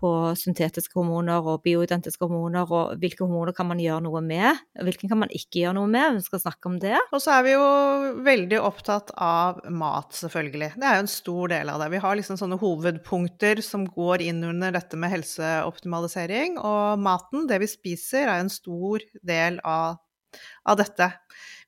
på 0.00 0.10
syntetiske 0.36 0.96
hormoner 0.98 1.46
og 1.46 1.62
bioidentiske 1.64 2.26
hormoner, 2.26 2.68
og 2.68 3.00
hvilke 3.00 3.24
hormoner 3.24 3.54
kan 3.56 3.68
man 3.70 3.80
gjøre 3.80 4.04
noe 4.04 4.22
med, 4.24 4.60
og 4.76 4.88
hvilke 4.88 5.08
kan 5.10 5.20
man 5.22 5.32
ikke 5.32 5.62
gjøre 5.62 5.76
noe 5.78 5.90
med. 5.90 6.18
Vi 6.18 6.26
skal 6.26 6.42
snakke 6.42 6.70
om 6.70 6.78
det. 6.82 6.96
Og 7.10 7.22
så 7.22 7.36
er 7.36 7.46
vi 7.46 7.54
jo 7.54 7.66
veldig 8.26 8.60
opptatt 8.60 9.12
av 9.16 9.62
mat, 9.72 10.12
selvfølgelig. 10.16 10.72
Det 10.76 10.88
er 10.88 10.98
jo 10.98 11.06
en 11.06 11.12
stor 11.12 11.52
del 11.54 11.72
av 11.72 11.82
det. 11.82 11.90
Vi 11.96 12.02
har 12.04 12.20
liksom 12.20 12.40
sånne 12.40 12.60
hovedpunkter 12.60 13.62
som 13.64 13.86
går 13.88 14.26
inn 14.28 14.44
under 14.46 14.74
dette 14.76 15.00
med 15.00 15.14
helseoptimalisering, 15.16 16.60
og 16.60 17.02
maten, 17.02 17.48
det 17.50 17.62
vi 17.64 17.70
spiser, 17.70 18.28
er 18.28 18.44
en 18.44 18.52
stor 18.52 19.04
del 19.26 19.60
av, 19.64 20.02
av 20.68 20.80
dette 20.80 21.12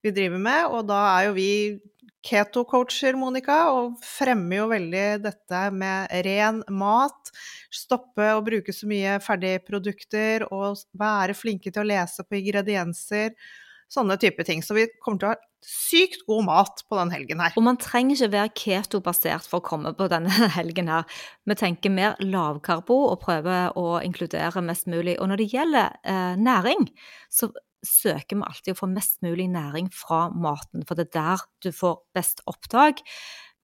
vi 0.05 0.13
driver 0.15 0.39
med, 0.43 0.67
og 0.71 0.87
da 0.91 1.01
er 1.17 1.29
jo 1.29 1.39
vi 1.39 1.53
keto-coacher, 2.27 3.17
Monica, 3.19 3.59
og 3.75 3.99
fremmer 4.05 4.63
jo 4.63 4.67
veldig 4.73 5.07
dette 5.25 5.63
med 5.75 6.13
ren 6.27 6.63
mat. 6.75 7.33
Stoppe 7.75 8.33
å 8.35 8.43
bruke 8.45 8.75
så 8.75 8.89
mye 8.91 9.19
ferdigprodukter 9.25 10.49
og 10.51 10.83
være 10.99 11.37
flinke 11.39 11.73
til 11.73 11.85
å 11.85 11.89
lese 11.89 12.27
på 12.27 12.41
ingredienser. 12.41 13.35
Sånne 13.89 14.19
type 14.21 14.45
ting. 14.45 14.61
Så 14.61 14.77
vi 14.77 14.85
kommer 15.01 15.21
til 15.21 15.31
å 15.31 15.33
ha 15.33 15.49
sykt 15.65 16.27
god 16.29 16.45
mat 16.47 16.83
på 16.89 16.99
den 16.99 17.13
helgen 17.13 17.41
her. 17.43 17.55
Og 17.57 17.65
man 17.65 17.79
trenger 17.81 18.19
ikke 18.19 18.35
være 18.35 18.53
keto-basert 18.63 19.49
for 19.49 19.63
å 19.63 19.65
komme 19.65 19.95
på 19.97 20.11
denne 20.13 20.51
helgen 20.59 20.91
her. 20.93 21.07
Vi 21.49 21.57
tenker 21.59 21.95
mer 21.95 22.19
lavkarbo 22.21 22.99
og 23.09 23.23
prøver 23.25 23.73
å 23.79 23.99
inkludere 24.05 24.63
mest 24.65 24.91
mulig. 24.91 25.17
Og 25.19 25.31
når 25.31 25.43
det 25.43 25.49
gjelder 25.55 25.97
eh, 26.05 26.37
næring, 26.37 26.91
så 27.33 27.51
søker 27.87 28.39
vi 28.39 28.47
alltid 28.47 28.75
å 28.75 28.81
få 28.81 28.89
mest 28.91 29.21
mulig 29.25 29.49
næring 29.53 29.91
fra 29.95 30.27
maten, 30.31 30.85
for 30.89 30.99
det 30.99 31.09
er 31.09 31.15
der 31.19 31.45
du 31.65 31.71
får 31.75 32.01
best 32.17 32.43
opptak. 32.51 33.03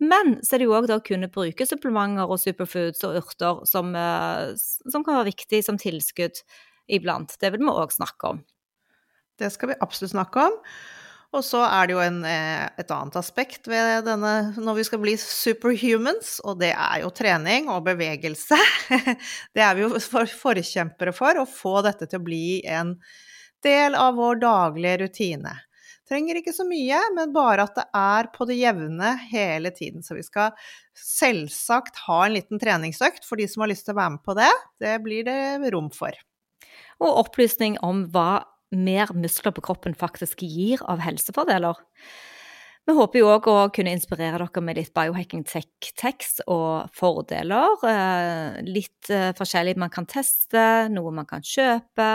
Men 0.03 0.39
så 0.43 0.57
er 0.57 0.63
det 0.63 0.69
jo 0.69 0.75
òg 0.77 0.91
å 0.91 1.03
kunne 1.07 1.31
bruke 1.33 1.67
supplementer 1.69 2.27
og 2.27 2.41
superfoods 2.43 3.05
og 3.07 3.21
urter 3.21 3.63
som, 3.71 3.95
eh, 3.95 4.55
som 4.59 5.05
kan 5.05 5.21
være 5.21 5.31
viktig 5.33 5.63
som 5.65 5.79
tilskudd 5.79 6.43
iblant. 6.91 7.39
Det 7.39 7.53
vil 7.53 7.63
vi 7.63 7.71
òg 7.71 7.95
snakke 7.95 8.35
om. 8.35 8.45
Det 9.39 9.51
skal 9.53 9.73
vi 9.73 9.81
absolutt 9.81 10.15
snakke 10.15 10.47
om. 10.51 10.59
Og 11.35 11.43
så 11.43 11.65
er 11.67 11.89
det 11.89 11.95
jo 11.97 12.03
en, 12.03 12.21
eh, 12.25 12.69
et 12.79 12.91
annet 12.95 13.17
aspekt 13.19 13.67
ved 13.67 14.05
denne 14.07 14.55
når 14.55 14.77
vi 14.79 14.85
skal 14.87 15.01
bli 15.03 15.17
superhumans, 15.19 16.41
og 16.45 16.61
det 16.61 16.71
er 16.71 17.03
jo 17.03 17.11
trening 17.11 17.69
og 17.69 17.85
bevegelse. 17.89 18.59
Det 19.55 19.63
er 19.63 19.75
vi 19.75 19.83
jo 19.83 19.99
forkjempere 19.99 21.15
for, 21.15 21.35
å 21.35 21.49
få 21.49 21.83
dette 21.83 22.07
til 22.07 22.21
å 22.21 22.27
bli 22.27 22.63
en 22.71 22.95
del 23.65 23.97
av 23.99 24.19
vår 24.21 24.43
daglige 24.43 24.99
rutine. 25.05 25.55
Trenger 26.09 26.37
ikke 26.37 26.53
så 26.53 26.67
mye, 26.69 26.99
men 27.17 27.33
bare 27.33 27.65
at 27.65 27.79
det 27.79 27.85
er 27.97 28.29
på 28.35 28.45
det 28.49 28.59
jevne 28.59 29.15
hele 29.31 29.73
tiden. 29.73 30.05
Så 30.05 30.19
vi 30.19 30.25
skal 30.27 30.53
selvsagt 31.01 32.03
ha 32.05 32.19
en 32.27 32.37
liten 32.37 32.61
treningsøkt 32.61 33.25
for 33.25 33.41
de 33.41 33.49
som 33.49 33.65
har 33.65 33.73
lyst 33.73 33.89
til 33.89 33.97
å 33.97 34.01
være 34.03 34.17
med 34.19 34.25
på 34.27 34.37
det. 34.37 34.51
Det 34.85 34.99
blir 35.05 35.25
det 35.25 35.73
rom 35.73 35.89
for. 35.95 36.13
Og 37.01 37.23
opplysning 37.25 37.79
om 37.85 38.05
hva 38.13 38.45
mer 38.75 39.15
muskler 39.17 39.55
på 39.57 39.65
kroppen 39.65 39.97
faktisk 39.97 40.45
gir 40.45 40.83
av 40.91 41.01
helsefordeler. 41.05 41.81
Vi 42.85 42.93
håper 42.93 43.23
jo 43.23 43.31
òg 43.33 43.47
å 43.49 43.57
kunne 43.73 43.95
inspirere 43.97 44.37
dere 44.43 44.61
med 44.61 44.77
litt 44.77 44.93
biohacking 44.93 45.47
tech-tekst 45.49 46.43
og 46.53 46.91
fordeler. 46.93 47.79
Eh, 47.89 48.59
litt 48.67 49.09
eh, 49.09 49.31
forskjellig 49.39 49.79
man 49.81 49.93
kan 49.95 50.05
teste, 50.05 50.91
noe 50.93 51.15
man 51.17 51.29
kan 51.31 51.41
kjøpe. 51.41 52.11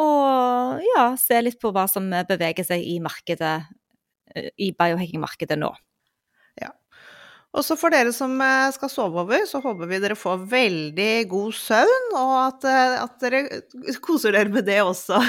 Og 0.00 0.80
ja, 0.86 1.04
se 1.20 1.40
litt 1.42 1.58
på 1.60 1.72
hva 1.74 1.84
som 1.90 2.08
beveger 2.28 2.64
seg 2.64 2.84
i 2.84 2.98
markedet, 3.04 3.54
eh, 4.34 4.48
i 4.56 4.72
biohacking-markedet 4.76 5.58
nå. 5.60 5.72
Og 7.52 7.64
så 7.66 7.76
for 7.76 7.92
dere 7.92 8.12
som 8.16 8.32
eh, 8.40 8.70
skal 8.72 8.88
sove 8.88 9.20
over, 9.26 9.44
så 9.48 9.60
håper 9.60 9.88
vi 9.90 9.98
dere 10.00 10.16
får 10.16 10.46
veldig 10.48 11.10
god 11.28 11.56
søvn, 11.56 12.06
og 12.16 12.32
at, 12.46 12.66
eh, 12.68 12.94
at 13.02 13.18
dere 13.20 13.42
koser 14.06 14.32
dere 14.32 14.52
med 14.52 14.64
det 14.68 14.78
også. 14.80 15.20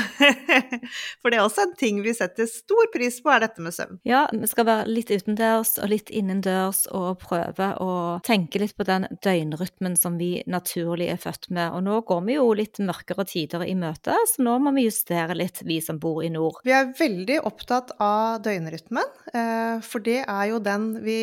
For 1.21 1.31
det 1.31 1.39
er 1.39 1.43
også 1.43 1.65
en 1.65 1.75
ting 1.79 1.99
vi 2.05 2.13
setter 2.15 2.47
stor 2.47 2.87
pris 2.93 3.19
på, 3.23 3.31
er 3.33 3.43
dette 3.43 3.63
med 3.63 3.75
søvn. 3.75 3.99
Ja, 4.07 4.23
vi 4.31 4.47
skal 4.47 4.67
være 4.69 4.87
litt 4.91 5.11
utendørs 5.11 5.75
og 5.83 5.91
litt 5.91 6.11
innendørs 6.15 6.85
og 6.95 7.19
prøve 7.23 7.73
å 7.83 7.91
tenke 8.23 8.61
litt 8.63 8.75
på 8.79 8.87
den 8.87 9.09
døgnrytmen 9.23 9.99
som 9.99 10.15
vi 10.21 10.37
naturlig 10.47 11.11
er 11.11 11.21
født 11.21 11.51
med. 11.51 11.75
Og 11.75 11.83
nå 11.83 11.99
går 12.07 12.25
vi 12.29 12.39
jo 12.39 12.49
litt 12.55 12.79
mørkere 12.83 13.27
tider 13.27 13.67
i 13.67 13.75
møte, 13.75 14.15
så 14.31 14.47
nå 14.47 14.57
må 14.63 14.71
vi 14.77 14.87
justere 14.87 15.35
litt, 15.35 15.63
vi 15.67 15.81
som 15.83 15.99
bor 15.99 16.23
i 16.23 16.31
nord. 16.31 16.63
Vi 16.63 16.75
er 16.75 16.93
veldig 16.95 17.43
opptatt 17.43 17.97
av 17.99 18.43
døgnrytmen, 18.47 19.17
eh, 19.35 19.81
for 19.83 20.03
det 20.03 20.21
er 20.23 20.53
jo 20.53 20.63
den 20.63 20.93
vi 21.03 21.19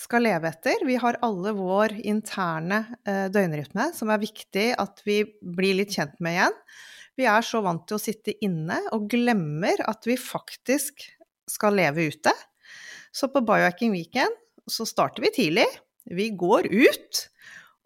skal 0.00 0.26
leve 0.26 0.50
etter. 0.50 0.82
Vi 0.86 0.98
har 1.00 1.18
alle 1.24 1.52
vår 1.56 1.94
interne 2.04 2.82
eh, 3.08 3.26
døgnrytme, 3.32 3.90
som 3.96 4.12
er 4.12 4.22
viktig 4.22 4.68
at 4.80 5.00
vi 5.08 5.22
blir 5.40 5.78
litt 5.78 5.96
kjent 5.96 6.18
med 6.20 6.36
igjen. 6.36 6.58
Vi 7.16 7.24
er 7.30 7.46
så 7.46 7.62
vant 7.64 7.86
til 7.88 7.96
å 7.96 8.02
sitte 8.02 8.34
inne 8.44 8.76
og 8.92 9.08
glemmer 9.12 9.80
at 9.88 10.04
vi 10.08 10.18
faktisk 10.20 11.06
skal 11.48 11.78
leve 11.78 12.10
ute. 12.12 12.32
Så 13.14 13.30
på 13.32 13.40
Biohacking 13.46 13.94
Weekend 13.94 14.36
så 14.68 14.84
starter 14.88 15.24
vi 15.24 15.32
tidlig. 15.32 15.66
Vi 16.04 16.28
går 16.36 16.68
ut, 16.68 17.22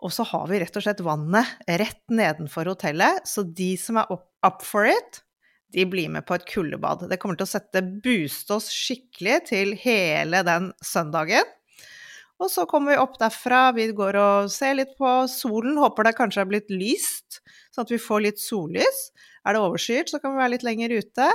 og 0.02 0.12
så 0.12 0.26
har 0.26 0.49
vi 0.50 0.59
rett 0.61 0.76
og 0.76 0.85
slett 0.85 1.02
vannet 1.05 1.47
rett 1.79 2.02
nedenfor 2.11 2.73
hotellet. 2.73 3.23
Så 3.29 3.45
de 3.47 3.76
som 3.79 4.00
er 4.00 4.11
up 4.11 4.64
for 4.67 4.88
it, 4.90 5.23
de 5.71 5.87
blir 5.87 6.11
med 6.11 6.26
på 6.26 6.35
et 6.35 6.49
kuldebad. 6.50 7.07
Det 7.07 7.21
kommer 7.23 7.38
til 7.38 7.47
å 7.47 7.52
sette 7.52 7.85
booste 8.02 8.57
oss 8.57 8.67
skikkelig 8.75 9.38
til 9.52 9.76
hele 9.79 10.43
den 10.47 10.73
søndagen. 10.83 11.47
Og 12.40 12.49
så 12.49 12.64
kommer 12.68 12.94
vi 12.94 13.00
opp 13.02 13.18
derfra, 13.20 13.68
vi 13.76 13.90
går 13.92 14.16
og 14.16 14.52
ser 14.52 14.78
litt 14.78 14.94
på 15.00 15.09
solen, 15.28 15.76
håper 15.80 16.09
det 16.09 16.16
kanskje 16.16 16.44
er 16.44 16.49
blitt 16.49 16.70
lyst, 16.73 17.42
sånn 17.75 17.85
at 17.85 17.92
vi 17.92 18.00
får 18.00 18.25
litt 18.25 18.40
sollys. 18.40 19.11
Er 19.44 19.56
det 19.56 19.61
overskyet, 19.61 20.09
så 20.12 20.20
kan 20.23 20.32
vi 20.32 20.40
være 20.40 20.54
litt 20.54 20.64
lenger 20.64 20.94
ute. 20.97 21.28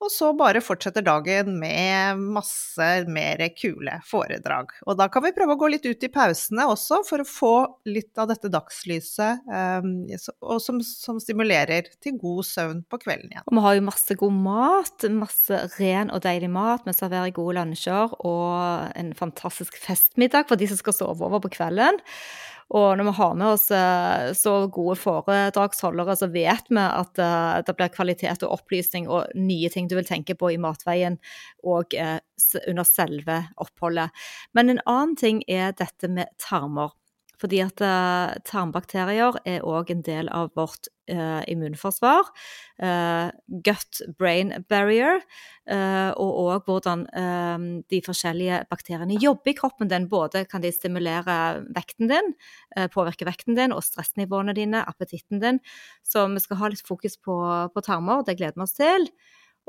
Og 0.00 0.08
så 0.08 0.30
bare 0.32 0.62
fortsetter 0.64 1.04
dagen 1.04 1.58
med 1.60 2.20
masse 2.32 2.86
mer 3.12 3.42
kule 3.52 3.98
foredrag. 4.08 4.72
Og 4.88 4.96
da 4.96 5.10
kan 5.12 5.26
vi 5.26 5.34
prøve 5.36 5.56
å 5.56 5.60
gå 5.60 5.68
litt 5.74 5.84
ut 5.84 6.06
i 6.06 6.10
pausene 6.12 6.64
også, 6.72 7.02
for 7.04 7.20
å 7.20 7.28
få 7.28 7.52
litt 7.90 8.16
av 8.20 8.30
dette 8.30 8.48
dagslyset, 8.52 9.44
um, 9.44 9.92
og 10.40 10.62
som, 10.64 10.80
som, 10.80 11.20
stimulerer 11.20 11.90
til 12.00 12.16
god 12.20 12.48
søvn 12.48 12.82
på 12.88 13.00
kvelden 13.02 13.34
igjen. 13.34 13.44
Og 13.44 13.58
vi 13.58 13.64
har 13.66 13.76
jo 13.76 13.86
masse 13.90 14.16
god 14.22 14.38
mat, 14.48 15.08
masse 15.12 15.62
ren 15.76 16.14
og 16.14 16.24
deilig 16.24 16.48
mat. 16.54 16.86
Vi 16.88 16.96
serverer 16.96 17.36
gode 17.36 17.58
lunsjer 17.60 18.16
og 18.24 18.96
en 18.96 19.12
fantastisk 19.18 19.76
festmiddag 19.82 20.48
for 20.48 20.60
de 20.60 20.70
som 20.70 20.80
skal 20.80 20.96
sove 20.96 21.28
over 21.28 21.44
på 21.44 21.52
kvelden. 21.58 22.00
Og 22.70 22.92
når 22.98 23.08
vi 23.08 23.14
har 23.18 23.34
med 23.34 23.48
oss 23.50 23.66
eh, 23.74 24.30
så 24.38 24.52
gode 24.70 24.94
foredragsholdere, 25.00 26.14
så 26.16 26.28
vet 26.30 26.70
vi 26.70 26.84
at 26.84 27.18
eh, 27.18 27.56
det 27.66 27.74
blir 27.78 27.90
kvalitet 27.94 28.44
og 28.46 28.60
opplysning 28.60 29.08
og 29.10 29.32
nye 29.34 29.70
ting 29.74 29.90
du 29.90 29.96
vil 29.98 30.06
tenke 30.06 30.36
på 30.38 30.52
i 30.54 30.60
matveien 30.60 31.18
og 31.66 31.96
eh, 31.98 32.20
under 32.70 32.86
selve 32.86 33.40
oppholdet. 33.60 34.14
Men 34.54 34.70
en 34.70 34.84
annen 34.86 35.18
ting 35.18 35.42
er 35.50 35.74
dette 35.78 36.10
med 36.12 36.30
tarmer. 36.38 36.94
Fordi 37.40 37.62
at 37.64 37.80
uh, 37.80 38.36
tarmbakterier 38.44 39.38
er 39.48 39.64
òg 39.64 39.92
en 39.94 40.02
del 40.04 40.28
av 40.34 40.50
vårt 40.58 40.90
uh, 41.08 41.40
immunforsvar. 41.48 42.28
Uh, 42.82 43.32
Gut-brain 43.64 44.52
barrier. 44.68 45.24
og 45.70 46.30
òg 46.40 46.64
hvordan 46.66 47.04
de 47.86 47.98
forskjellige 48.02 48.64
bakteriene 48.72 49.20
jobber 49.22 49.52
i 49.52 49.54
kroppen 49.54 49.86
din. 49.86 50.08
Både 50.10 50.42
kan 50.50 50.64
de 50.64 50.72
stimulere 50.74 51.62
vekten 51.76 52.10
din, 52.10 52.32
påvirke 52.90 53.28
vekten 53.28 53.54
din 53.54 53.70
og 53.70 53.84
stressnivåene 53.86 54.56
dine, 54.56 54.82
appetitten 54.82 55.38
din. 55.38 55.60
Så 56.02 56.26
vi 56.32 56.42
skal 56.42 56.58
ha 56.58 56.72
litt 56.72 56.82
fokus 56.82 57.14
på, 57.22 57.36
på 57.70 57.84
tarmer, 57.86 58.24
det 58.26 58.40
gleder 58.40 58.58
vi 58.58 58.66
oss 58.66 58.74
til. 58.74 59.06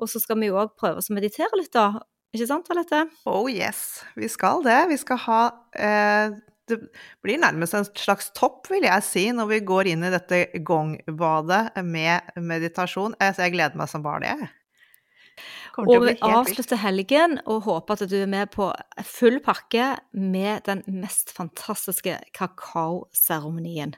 Og 0.01 0.10
så 0.10 0.24
skal 0.24 0.42
vi 0.42 0.50
jo 0.50 0.58
òg 0.58 0.74
prøve 0.80 1.04
å 1.04 1.13
meditere 1.13 1.54
litt, 1.60 1.70
da. 1.75 2.01
Ikke 2.32 2.48
sant, 2.48 2.70
Alette? 2.72 3.04
Oh 3.28 3.50
yes, 3.51 4.01
vi 4.16 4.30
skal 4.32 4.63
det. 4.63 4.80
Vi 4.88 4.98
skal 5.01 5.20
ha 5.25 5.42
eh, 5.75 6.38
det 6.72 6.80
blir 7.25 7.42
nærmest 7.42 7.75
en 7.78 7.88
slags 7.88 8.32
topp, 8.38 8.70
vil 8.72 8.88
jeg 8.88 9.06
si, 9.06 9.28
når 9.36 9.51
vi 9.51 9.62
går 9.68 9.92
inn 9.92 10.08
i 10.08 10.13
dette 10.13 10.46
gongbadet 10.68 11.68
med 11.84 12.34
meditasjon. 12.40 13.18
Så 13.20 13.46
Jeg 13.46 13.56
gleder 13.58 13.80
meg 13.80 13.92
som 13.92 14.06
bare 14.06 14.25
det. 14.25 14.50
Og 15.80 16.04
vi 16.04 16.16
avslutter 16.25 16.80
helgen 16.82 17.38
og 17.48 17.63
håper 17.68 17.96
at 17.96 18.12
du 18.12 18.18
er 18.20 18.30
med 18.30 18.51
på 18.51 18.68
full 19.08 19.40
pakke 19.44 19.94
med 20.12 20.66
den 20.68 20.84
mest 20.92 21.32
fantastiske 21.36 22.18
kakaoseremonien. 22.36 23.96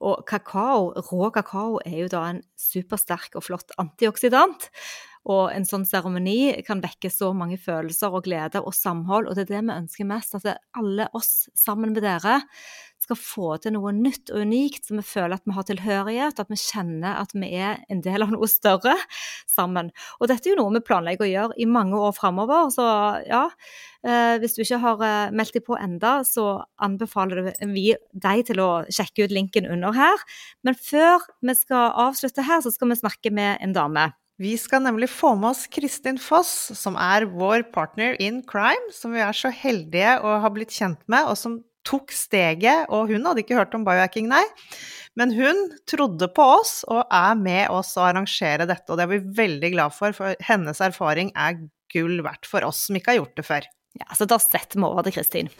Og 0.00 0.22
kakao, 0.28 0.92
rå 1.10 1.28
kakao, 1.34 1.80
er 1.84 2.04
jo 2.04 2.12
da 2.12 2.22
en 2.30 2.42
supersterk 2.56 3.34
og 3.36 3.44
flott 3.44 3.74
antioksidant. 3.80 4.70
Og 5.28 5.50
en 5.52 5.66
sånn 5.68 5.84
seremoni 5.84 6.62
kan 6.64 6.80
vekke 6.80 7.10
så 7.12 7.34
mange 7.36 7.58
følelser 7.60 8.14
og 8.14 8.24
glede 8.24 8.62
og 8.64 8.72
samhold, 8.72 9.28
og 9.28 9.36
det 9.36 9.44
er 9.44 9.50
det 9.50 9.64
vi 9.66 9.76
ønsker 9.76 10.08
mest. 10.08 10.38
At 10.38 10.62
alle 10.78 11.10
oss 11.16 11.50
sammen 11.58 11.92
med 11.92 12.04
dere 12.06 12.40
skal 13.00 13.16
få 13.16 13.50
til 13.60 13.74
noe 13.74 13.92
nytt 13.96 14.32
og 14.32 14.44
unikt, 14.44 14.86
så 14.86 14.96
vi 14.96 15.04
føler 15.04 15.36
at 15.36 15.46
vi 15.48 15.54
har 15.56 15.66
tilhørighet, 15.68 16.40
at 16.40 16.52
vi 16.52 16.58
kjenner 16.60 17.20
at 17.20 17.32
vi 17.36 17.48
er 17.56 17.80
en 17.92 18.02
del 18.04 18.24
av 18.24 18.32
noe 18.32 18.48
større 18.48 18.96
sammen. 19.48 19.90
Og 20.20 20.30
dette 20.30 20.48
er 20.48 20.54
jo 20.54 20.60
noe 20.60 20.74
vi 20.76 20.84
planlegger 20.88 21.26
å 21.26 21.30
gjøre 21.30 21.58
i 21.60 21.68
mange 21.68 22.00
år 22.00 22.16
framover, 22.16 22.72
så 22.74 22.86
ja. 23.28 23.46
Eh, 24.00 24.38
hvis 24.40 24.54
du 24.56 24.62
ikke 24.62 24.80
har 24.80 25.02
eh, 25.04 25.32
meldt 25.36 25.58
deg 25.58 25.64
på 25.66 25.76
enda, 25.76 26.20
så 26.24 26.62
anbefaler 26.80 27.50
vi 27.68 27.90
deg 28.16 28.46
til 28.48 28.62
å 28.64 28.70
sjekke 28.88 29.28
ut 29.28 29.34
linken 29.36 29.68
under 29.68 29.92
her. 29.96 30.24
Men 30.64 30.78
før 30.78 31.28
vi 31.44 31.56
skal 31.58 31.92
avslutte 32.08 32.46
her, 32.48 32.64
så 32.64 32.72
skal 32.72 32.94
vi 32.94 33.00
snakke 33.02 33.32
med 33.36 33.60
en 33.60 33.76
dame. 33.76 34.08
Vi 34.40 34.54
skal 34.56 34.80
nemlig 34.80 35.10
få 35.12 35.34
med 35.36 35.50
oss 35.50 35.66
Kristin 35.68 36.16
Foss, 36.16 36.70
som 36.78 36.94
er 36.96 37.26
vår 37.28 37.66
partner 37.74 38.14
in 38.24 38.38
crime, 38.48 38.86
som 38.96 39.12
vi 39.12 39.20
er 39.20 39.36
så 39.36 39.50
heldige 39.52 40.14
å 40.24 40.38
ha 40.40 40.50
blitt 40.54 40.72
kjent 40.72 41.02
med, 41.12 41.28
og 41.28 41.36
som 41.36 41.58
tok 41.84 42.08
steget. 42.16 42.88
Og 42.88 43.12
hun 43.12 43.28
hadde 43.28 43.42
ikke 43.44 43.58
hørt 43.58 43.76
om 43.76 43.84
biohacking, 43.84 44.30
nei. 44.32 44.40
Men 45.12 45.34
hun 45.36 45.60
trodde 45.84 46.30
på 46.32 46.46
oss 46.54 46.78
og 46.88 47.02
er 47.04 47.36
med 47.36 47.68
oss 47.68 47.92
å 48.00 48.06
arrangere 48.08 48.64
dette, 48.64 48.88
og 48.88 48.96
det 48.96 49.04
er 49.04 49.12
vi 49.12 49.20
veldig 49.42 49.74
glad 49.76 49.98
for, 49.98 50.16
for 50.16 50.48
hennes 50.48 50.80
erfaring 50.88 51.34
er 51.36 51.60
gull 51.92 52.22
verdt 52.24 52.48
for 52.48 52.64
oss 52.64 52.86
som 52.88 52.96
ikke 52.96 53.12
har 53.12 53.20
gjort 53.20 53.36
det 53.36 53.44
før. 53.50 53.68
Ja, 54.00 54.08
så 54.16 54.24
da 54.24 54.40
setter 54.40 54.80
vi 54.80 54.88
over 54.88 55.04
til 55.04 55.18
Kristin. 55.18 55.52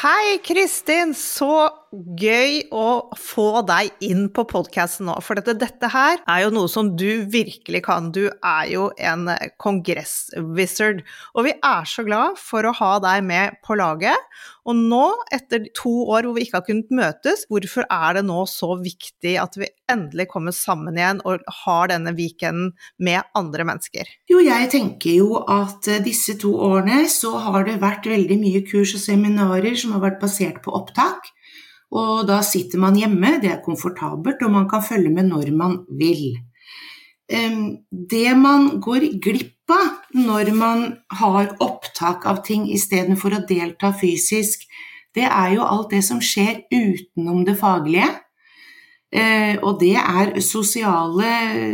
Hei, 0.00 0.38
Kristin! 0.46 1.10
Så 1.18 1.66
gøy 1.90 2.60
å 2.70 3.10
få 3.18 3.62
deg 3.66 3.90
inn 4.06 4.28
på 4.34 4.44
podkasten 4.48 5.08
nå, 5.08 5.16
for 5.26 5.38
dette, 5.38 5.56
dette, 5.58 5.90
her 5.90 6.20
er 6.22 6.44
jo 6.44 6.52
noe 6.54 6.70
som 6.70 6.92
du 6.98 7.26
virkelig 7.30 7.82
kan. 7.86 8.12
Du 8.14 8.28
er 8.30 8.68
jo 8.70 8.88
en 8.94 9.26
kongresswizard, 9.62 11.02
og 11.34 11.48
vi 11.48 11.56
er 11.56 11.90
så 11.90 12.04
glad 12.06 12.38
for 12.38 12.66
å 12.66 12.74
ha 12.78 12.92
deg 13.02 13.26
med 13.26 13.58
på 13.66 13.78
laget. 13.80 14.30
Og 14.70 14.76
nå, 14.76 15.02
etter 15.34 15.66
to 15.74 15.90
år 16.12 16.28
hvor 16.28 16.36
vi 16.36 16.44
ikke 16.46 16.60
har 16.60 16.66
kunnet 16.68 16.92
møtes, 16.94 17.42
hvorfor 17.50 17.88
er 17.90 18.18
det 18.18 18.24
nå 18.28 18.44
så 18.46 18.76
viktig 18.78 19.34
at 19.42 19.58
vi 19.58 19.70
endelig 19.90 20.28
kommer 20.30 20.54
sammen 20.54 20.98
igjen 20.98 21.22
og 21.26 21.42
har 21.64 21.90
denne 21.90 22.14
weekenden 22.14 22.70
med 23.02 23.26
andre 23.34 23.66
mennesker? 23.66 24.06
Jo, 24.30 24.38
jeg 24.44 24.70
tenker 24.70 25.16
jo 25.16 25.42
at 25.42 25.90
disse 26.04 26.36
to 26.38 26.54
årene 26.70 27.02
så 27.10 27.34
har 27.48 27.66
det 27.66 27.80
vært 27.82 28.06
veldig 28.12 28.38
mye 28.38 28.62
kurs 28.68 28.94
og 28.94 29.02
seminarer 29.02 29.74
som 29.80 29.96
har 29.96 30.06
vært 30.06 30.22
basert 30.22 30.62
på 30.62 30.76
opptak. 30.76 31.32
Og 31.90 32.26
da 32.28 32.38
sitter 32.46 32.78
man 32.78 32.98
hjemme, 32.98 33.38
det 33.42 33.50
er 33.50 33.64
komfortabelt, 33.64 34.42
og 34.46 34.54
man 34.54 34.68
kan 34.70 34.84
følge 34.84 35.10
med 35.10 35.30
når 35.32 35.50
man 35.56 35.80
vil. 35.98 36.38
Det 37.30 38.30
man 38.38 38.80
går 38.82 39.06
glipp 39.22 39.70
av 39.70 40.14
når 40.18 40.50
man 40.54 40.80
har 41.20 41.52
opptak 41.62 42.26
av 42.26 42.40
ting 42.46 42.66
istedenfor 42.74 43.36
å 43.36 43.44
delta 43.46 43.92
fysisk, 43.94 44.64
det 45.14 45.26
er 45.26 45.54
jo 45.56 45.66
alt 45.66 45.90
det 45.94 46.02
som 46.06 46.20
skjer 46.22 46.64
utenom 46.70 47.44
det 47.46 47.56
faglige. 47.58 48.08
Eh, 49.10 49.56
og 49.66 49.80
det 49.80 49.96
er 49.98 50.36
sosiale, 50.44 51.30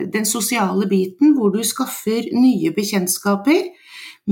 den 0.08 0.24
sosiale 0.24 0.86
biten 0.88 1.34
hvor 1.36 1.52
du 1.52 1.60
skaffer 1.68 2.30
nye 2.32 2.72
bekjentskaper 2.72 3.66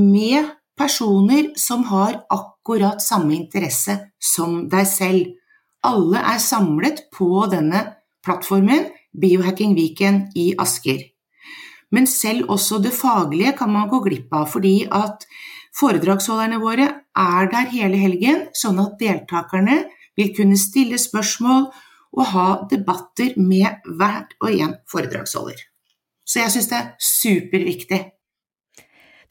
med 0.00 0.48
personer 0.78 1.50
som 1.60 1.84
har 1.90 2.22
akkurat 2.32 3.04
samme 3.04 3.36
interesse 3.36 3.98
som 4.16 4.62
deg 4.72 4.88
selv. 4.88 5.34
Alle 5.84 6.20
er 6.20 6.40
samlet 6.40 7.04
på 7.12 7.44
denne 7.52 7.82
plattformen 8.24 8.86
Biohacking 9.20 9.74
Weekend 9.76 10.32
i 10.38 10.52
Asker. 10.58 11.02
Men 11.92 12.08
selv 12.10 12.48
også 12.50 12.80
det 12.82 12.94
faglige 12.96 13.52
kan 13.58 13.70
man 13.70 13.90
gå 13.90 14.00
glipp 14.06 14.32
av, 14.34 14.48
fordi 14.50 14.86
at 14.90 15.26
foredragsholderne 15.78 16.58
våre 16.62 16.88
er 17.14 17.50
der 17.52 17.68
hele 17.74 18.00
helgen, 18.00 18.48
sånn 18.56 18.80
at 18.82 18.96
deltakerne 18.98 19.84
vil 20.18 20.32
kunne 20.34 20.58
stille 20.58 20.98
spørsmål 20.98 21.68
og 22.14 22.26
ha 22.32 22.48
debatter 22.70 23.34
med 23.38 23.84
hvert 23.98 24.34
og 24.40 24.50
en 24.54 24.76
foredragsholder. 24.90 25.58
Så 26.24 26.40
jeg 26.40 26.54
syns 26.54 26.70
det 26.70 26.78
er 26.78 26.90
superviktig. 27.02 28.00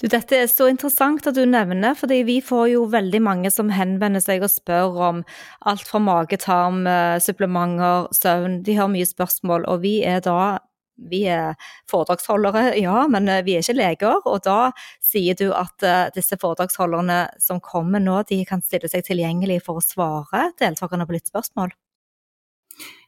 Du, 0.01 0.07
dette 0.09 0.37
er 0.37 0.49
så 0.51 0.67
interessant 0.71 1.27
at 1.29 1.37
du 1.37 1.43
nevner, 1.47 1.95
fordi 1.97 2.23
vi 2.27 2.39
får 2.43 2.67
jo 2.73 2.83
veldig 2.91 3.21
mange 3.23 3.51
som 3.53 3.71
henvender 3.73 4.23
seg 4.23 4.43
og 4.43 4.51
spør 4.51 4.99
om 5.09 5.23
alt 5.69 5.87
fra 5.87 6.01
mage-tarm, 6.01 6.83
eh, 6.89 7.17
supplementer, 7.23 8.09
søvn. 8.15 8.61
De 8.65 8.77
har 8.79 8.91
mye 8.91 9.07
spørsmål, 9.07 9.67
og 9.69 9.83
vi 9.85 9.99
er 10.07 10.23
da 10.25 10.59
vi 11.09 11.23
er 11.25 11.55
foredragsholdere, 11.89 12.75
ja, 12.77 13.05
men 13.09 13.29
eh, 13.29 13.43
vi 13.45 13.57
er 13.57 13.63
ikke 13.63 13.77
leger. 13.77 14.19
Og 14.29 14.43
da 14.45 14.71
sier 15.03 15.37
du 15.39 15.47
at 15.55 15.85
uh, 15.85 16.09
disse 16.15 16.37
foredragsholderne 16.39 17.19
som 17.41 17.61
kommer 17.63 18.03
nå, 18.03 18.21
de 18.29 18.43
kan 18.49 18.61
stille 18.61 18.89
seg 18.91 19.05
tilgjengelig 19.07 19.63
for 19.65 19.79
å 19.79 19.85
svare 19.85 20.51
deltakerne 20.61 21.07
på 21.09 21.17
litt 21.17 21.31
spørsmål? 21.31 21.73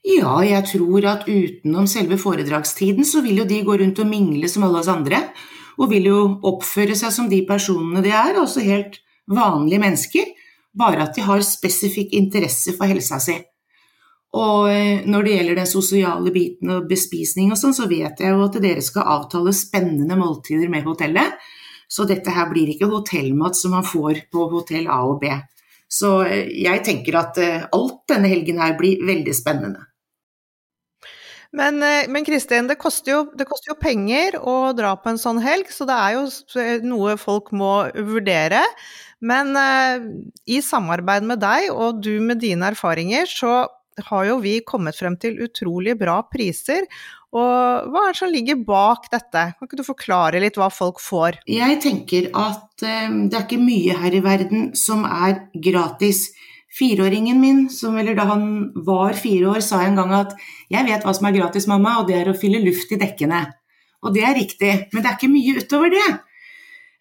Ja, 0.06 0.38
jeg 0.46 0.62
tror 0.70 1.06
at 1.10 1.26
utenom 1.26 1.88
selve 1.90 2.20
foredragstiden 2.22 3.08
så 3.08 3.24
vil 3.26 3.42
jo 3.42 3.48
de 3.50 3.64
gå 3.66 3.78
rundt 3.82 4.02
og 4.02 4.10
mingle 4.10 4.50
som 4.52 4.68
alle 4.68 4.84
oss 4.84 4.92
andre 4.92 5.24
og 5.80 5.90
vil 5.92 6.10
jo 6.12 6.20
oppføre 6.48 6.96
seg 6.98 7.14
som 7.14 7.28
de 7.32 7.42
personene 7.48 8.04
de 8.06 8.14
er, 8.14 8.38
altså 8.40 8.64
helt 8.64 9.02
vanlige 9.32 9.82
mennesker, 9.82 10.32
bare 10.76 11.08
at 11.08 11.16
de 11.16 11.26
har 11.26 11.44
spesifikk 11.46 12.14
interesse 12.16 12.76
for 12.78 12.90
helsa 12.90 13.20
si. 13.24 13.38
Og 14.36 14.68
eh, 14.68 15.06
når 15.08 15.24
det 15.24 15.36
gjelder 15.38 15.60
den 15.62 15.70
sosiale 15.70 16.32
biten 16.36 16.72
og 16.76 16.90
bespisning 16.90 17.54
og 17.54 17.60
sånn, 17.60 17.76
så 17.76 17.88
vet 17.88 18.20
jeg 18.20 18.34
jo 18.34 18.44
at 18.44 18.58
dere 18.64 18.84
skal 18.84 19.08
avtale 19.16 19.54
spennende 19.56 20.18
måltider 20.20 20.72
med 20.72 20.88
hotellet. 20.88 21.40
Så 21.88 22.04
dette 22.10 22.34
her 22.34 22.50
blir 22.52 22.74
ikke 22.74 22.90
hotellmat 22.92 23.56
som 23.56 23.76
man 23.78 23.86
får 23.88 24.26
på 24.34 24.48
hotell 24.52 24.90
A 24.92 25.00
og 25.08 25.22
B. 25.24 25.32
Så 25.88 26.18
eh, 26.28 26.50
jeg 26.66 26.84
tenker 26.84 27.20
at 27.22 27.40
eh, 27.40 27.68
alt 27.72 28.02
denne 28.12 28.32
helgen 28.32 28.60
her 28.60 28.76
blir 28.80 29.06
veldig 29.08 29.36
spennende. 29.38 29.86
Men, 31.56 31.80
eh, 31.84 32.10
men 32.12 32.26
Kristin, 32.28 32.68
det 32.68 32.78
koster, 32.82 33.14
jo, 33.14 33.24
det 33.38 33.48
koster, 33.48 33.72
jo, 33.72 33.80
penger 33.80 34.36
å 34.42 34.74
dra 34.76 34.96
på 35.00 35.14
en 35.14 35.22
sånn 35.22 35.40
helg, 35.44 35.72
så 35.72 35.88
det 35.88 35.96
er 35.96 36.18
jo 36.18 36.26
noe 36.84 37.16
folk 37.22 37.54
må 37.56 37.74
vurdere. 37.96 38.64
Men 39.26 39.56
uh, 39.56 40.04
i 40.52 40.60
samarbeid 40.62 41.26
med 41.26 41.40
deg 41.42 41.70
og 41.72 42.02
du 42.04 42.18
med 42.22 42.42
dine 42.44 42.68
erfaringer, 42.74 43.30
så 43.30 43.64
har 44.10 44.26
jo 44.28 44.42
vi 44.44 44.58
kommet 44.68 44.98
frem 45.00 45.16
til 45.18 45.40
utrolig 45.46 45.96
bra 45.98 46.20
priser. 46.28 46.84
Og 47.36 47.88
hva 47.92 48.04
er 48.04 48.12
det 48.12 48.20
som 48.20 48.32
ligger 48.32 48.60
bak 48.68 49.08
dette? 49.12 49.46
Kan 49.56 49.68
ikke 49.68 49.80
du 49.80 49.88
forklare 49.88 50.42
litt 50.44 50.60
hva 50.60 50.68
folk 50.72 51.00
får? 51.04 51.40
Jeg 51.48 51.80
tenker 51.84 52.30
at 52.36 52.84
uh, 52.84 53.16
det 53.24 53.40
er 53.40 53.48
ikke 53.48 53.64
mye 53.64 53.96
her 54.04 54.20
i 54.20 54.24
verden 54.26 54.68
som 54.78 55.08
er 55.08 55.46
gratis. 55.56 56.28
Fireåringen 56.76 57.40
min, 57.40 57.66
som, 57.72 57.96
eller 57.98 58.18
da 58.18 58.26
han 58.34 58.48
var 58.86 59.16
fire 59.16 59.54
år, 59.54 59.62
sa 59.64 59.82
en 59.86 59.96
gang 59.96 60.12
at 60.14 60.36
'jeg 60.70 60.86
vet 60.86 61.04
hva 61.04 61.14
som 61.16 61.28
er 61.28 61.38
gratis, 61.38 61.68
mamma, 61.68 62.00
og 62.00 62.08
det 62.08 62.16
er 62.16 62.30
å 62.32 62.38
fylle 62.38 62.60
luft 62.60 62.92
i 62.92 63.00
dekkene'. 63.00 63.46
Og 64.04 64.14
det 64.14 64.24
er 64.24 64.36
riktig, 64.36 64.74
men 64.92 65.02
det 65.02 65.10
er 65.10 65.18
ikke 65.18 65.32
mye 65.32 65.58
utover 65.58 65.90
det. 65.90 66.20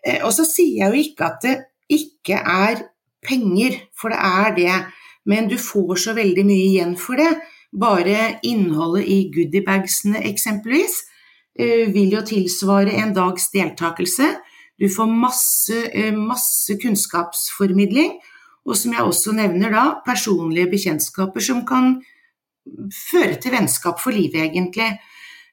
Eh, 0.07 0.21
og 0.25 0.33
så 0.33 0.45
sier 0.45 0.85
jeg 0.85 0.93
jo 0.93 1.03
ikke 1.03 1.25
at 1.27 1.43
det 1.43 1.57
ikke 1.91 2.39
er 2.39 2.85
penger, 3.25 3.81
for 3.97 4.13
det 4.13 4.21
er 4.21 4.55
det. 4.55 4.77
Men 5.27 5.49
du 5.49 5.57
får 5.57 5.97
så 5.97 6.15
veldig 6.15 6.45
mye 6.47 6.69
igjen 6.69 6.97
for 6.97 7.17
det. 7.17 7.33
Bare 7.75 8.39
innholdet 8.47 9.09
i 9.11 9.19
goodiebagsene 9.35 10.23
eksempelvis 10.31 11.01
eh, 11.59 11.91
vil 11.93 12.13
jo 12.15 12.23
tilsvare 12.23 12.95
en 13.03 13.15
dags 13.17 13.51
deltakelse. 13.51 14.37
Du 14.79 14.89
får 14.89 15.11
masse, 15.11 15.81
eh, 15.93 16.13
masse 16.15 16.77
kunnskapsformidling. 16.83 18.21
Og 18.65 18.79
som 18.81 18.95
jeg 18.97 19.05
også 19.05 19.35
nevner 19.37 19.73
da, 19.75 19.85
personlige 20.07 20.71
bekjentskaper 20.73 21.45
som 21.45 21.65
kan 21.69 21.99
føre 23.11 23.37
til 23.41 23.53
vennskap 23.53 24.01
for 24.01 24.17
livet, 24.17 24.47
egentlig. 24.47 24.95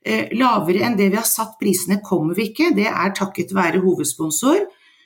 Eh, 0.01 0.31
lavere 0.33 0.85
enn 0.87 0.95
det 0.97 1.11
vi 1.11 1.19
har 1.19 1.27
satt 1.27 1.57
prisene 1.59 1.99
kommer 2.05 2.37
vi 2.37 2.49
ikke. 2.49 2.71
Det 2.77 2.87
er 2.87 3.15
takket 3.17 3.51
være 3.53 3.83
hovedsponsor, 3.83 4.63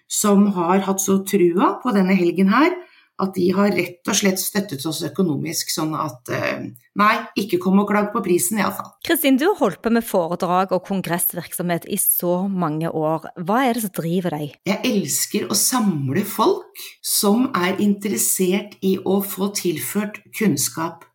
som 0.08 0.46
har 0.56 0.86
hatt 0.86 1.02
så 1.02 1.18
trua 1.26 1.76
på 1.82 1.96
denne 1.96 2.14
helgen 2.16 2.54
her 2.54 2.76
at 3.22 3.32
de 3.38 3.46
har 3.56 3.72
rett 3.72 4.10
og 4.12 4.18
slett 4.18 4.42
støttet 4.42 4.84
oss 4.90 5.00
økonomisk, 5.08 5.70
sånn 5.72 5.94
at 5.96 6.32
eh, 6.36 6.66
nei, 7.00 7.14
ikke 7.40 7.62
kom 7.64 7.80
og 7.80 7.88
klag 7.88 8.10
på 8.12 8.22
prisen 8.26 8.60
iallfall. 8.60 8.92
Kristin, 9.08 9.40
du 9.40 9.46
har 9.48 9.56
holdt 9.62 9.82
på 9.86 9.94
med 9.96 10.04
foredrag 10.04 10.74
og 10.76 10.84
kongressvirksomhet 10.90 11.88
i 11.88 12.00
så 12.02 12.42
mange 12.52 12.92
år. 12.92 13.30
Hva 13.48 13.62
er 13.70 13.78
det 13.78 13.86
som 13.86 13.96
driver 14.02 14.36
deg? 14.36 14.58
Jeg 14.68 14.82
elsker 14.92 15.48
å 15.48 15.56
samle 15.60 16.26
folk 16.28 16.84
som 17.00 17.48
er 17.56 17.80
interessert 17.84 18.76
i 18.84 18.98
å 19.00 19.22
få 19.24 19.54
tilført 19.56 20.20
kunnskap. 20.36 21.08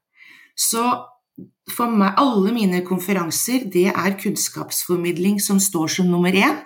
Så 0.57 0.87
for 1.71 1.93
meg, 1.93 2.17
alle 2.21 2.53
mine 2.57 2.81
konferanser, 2.87 3.69
det 3.69 3.91
er 3.93 4.19
kunnskapsformidling 4.21 5.37
som 5.43 5.61
står 5.61 5.99
som 6.01 6.09
nummer 6.09 6.33
én. 6.33 6.65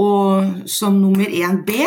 Og 0.00 0.70
som 0.70 0.94
nummer 1.02 1.26
én 1.28 1.64
B 1.66 1.82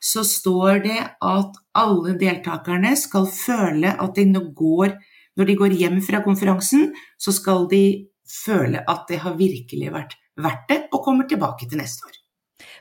så 0.00 0.24
står 0.26 0.82
det 0.84 0.98
at 1.24 1.58
alle 1.78 2.14
deltakerne 2.20 2.94
skal 2.98 3.26
føle 3.32 3.94
at 3.94 4.14
de 4.18 4.44
går 4.54 4.98
Når 5.38 5.46
de 5.46 5.54
går 5.54 5.74
hjem 5.78 6.00
fra 6.02 6.18
konferansen, 6.18 6.88
så 7.14 7.30
skal 7.30 7.68
de 7.70 8.08
føle 8.26 8.80
at 8.90 9.04
det 9.06 9.20
har 9.22 9.36
virkelig 9.38 9.92
vært 9.94 10.16
verdt 10.34 10.64
det, 10.66 10.78
og 10.90 11.04
kommer 11.04 11.28
tilbake 11.30 11.68
til 11.68 11.78
neste 11.78 12.08
år. 12.08 12.16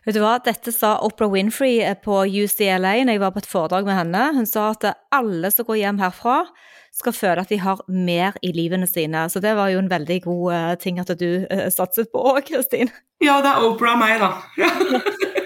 Vet 0.08 0.15
du 0.17 0.23
hva, 0.23 0.38
Dette 0.41 0.73
sa 0.73 0.95
Oprah 1.06 1.30
Winfrey 1.30 1.84
på 2.01 2.23
UCLA 2.25 2.95
når 3.06 3.13
jeg 3.13 3.21
var 3.21 3.36
på 3.36 3.43
et 3.43 3.49
foredrag 3.51 3.86
med 3.86 3.99
henne. 3.99 4.23
Hun 4.39 4.49
sa 4.49 4.71
at 4.73 4.89
alle 5.13 5.51
som 5.53 5.67
går 5.69 5.82
hjem 5.84 6.01
herfra, 6.01 6.39
skal 6.97 7.13
føle 7.13 7.43
at 7.43 7.51
de 7.53 7.60
har 7.62 7.84
mer 7.91 8.38
i 8.41 8.53
livene 8.56 8.88
sine. 8.89 9.27
Så 9.30 9.41
det 9.43 9.53
var 9.58 9.69
jo 9.69 9.84
en 9.84 9.91
veldig 9.91 10.21
god 10.25 10.45
uh, 10.49 10.75
ting 10.82 10.97
at 11.03 11.13
du 11.19 11.27
uh, 11.45 11.67
satset 11.73 12.10
på 12.10 12.23
òg, 12.32 12.41
Kristin. 12.47 12.89
Ja, 13.21 13.38
det 13.45 13.53
er 13.53 13.67
Oprah 13.67 13.97
og 13.97 14.01
meg, 14.01 14.23
da. 14.23 14.32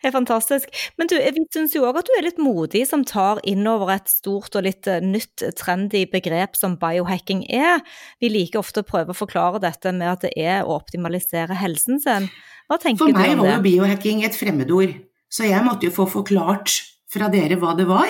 Er 0.04 0.14
fantastisk. 0.14 0.70
Men 0.96 1.10
du, 1.10 1.16
jeg 1.20 1.44
syns 1.52 1.74
jo 1.76 1.84
òg 1.84 1.98
at 2.00 2.08
du 2.08 2.14
er 2.16 2.24
litt 2.24 2.38
modig 2.40 2.86
som 2.88 3.02
tar 3.04 3.42
inn 3.48 3.66
over 3.68 3.92
et 3.92 4.08
stort 4.08 4.54
og 4.56 4.64
litt 4.64 4.88
eh, 4.88 5.02
nytt, 5.04 5.44
trendy 5.58 6.06
begrep 6.08 6.56
som 6.56 6.78
biohacking 6.80 7.44
er. 7.52 7.84
Vi 8.22 8.30
liker 8.32 8.62
ofte 8.62 8.80
å 8.80 8.88
prøve 8.88 9.12
å 9.12 9.18
forklare 9.18 9.60
dette 9.60 9.92
med 9.92 10.08
at 10.08 10.24
det 10.24 10.32
er 10.40 10.64
å 10.64 10.78
optimalisere 10.78 11.58
helsen 11.60 12.00
sin. 12.00 12.30
Hva 12.70 12.80
tenker 12.80 13.10
du 13.10 13.10
om 13.10 13.12
det? 13.12 13.20
For 13.20 13.28
meg 13.28 13.44
var 13.44 13.52
jo 13.58 13.66
biohacking 13.66 14.24
et 14.24 14.38
fremmedord, 14.38 14.96
så 15.28 15.44
jeg 15.48 15.66
måtte 15.66 15.90
jo 15.90 15.94
få 15.94 16.08
forklart 16.08 16.80
fra 17.10 17.28
dere 17.32 17.58
hva 17.60 17.76
det 17.76 17.88
var. 17.90 18.08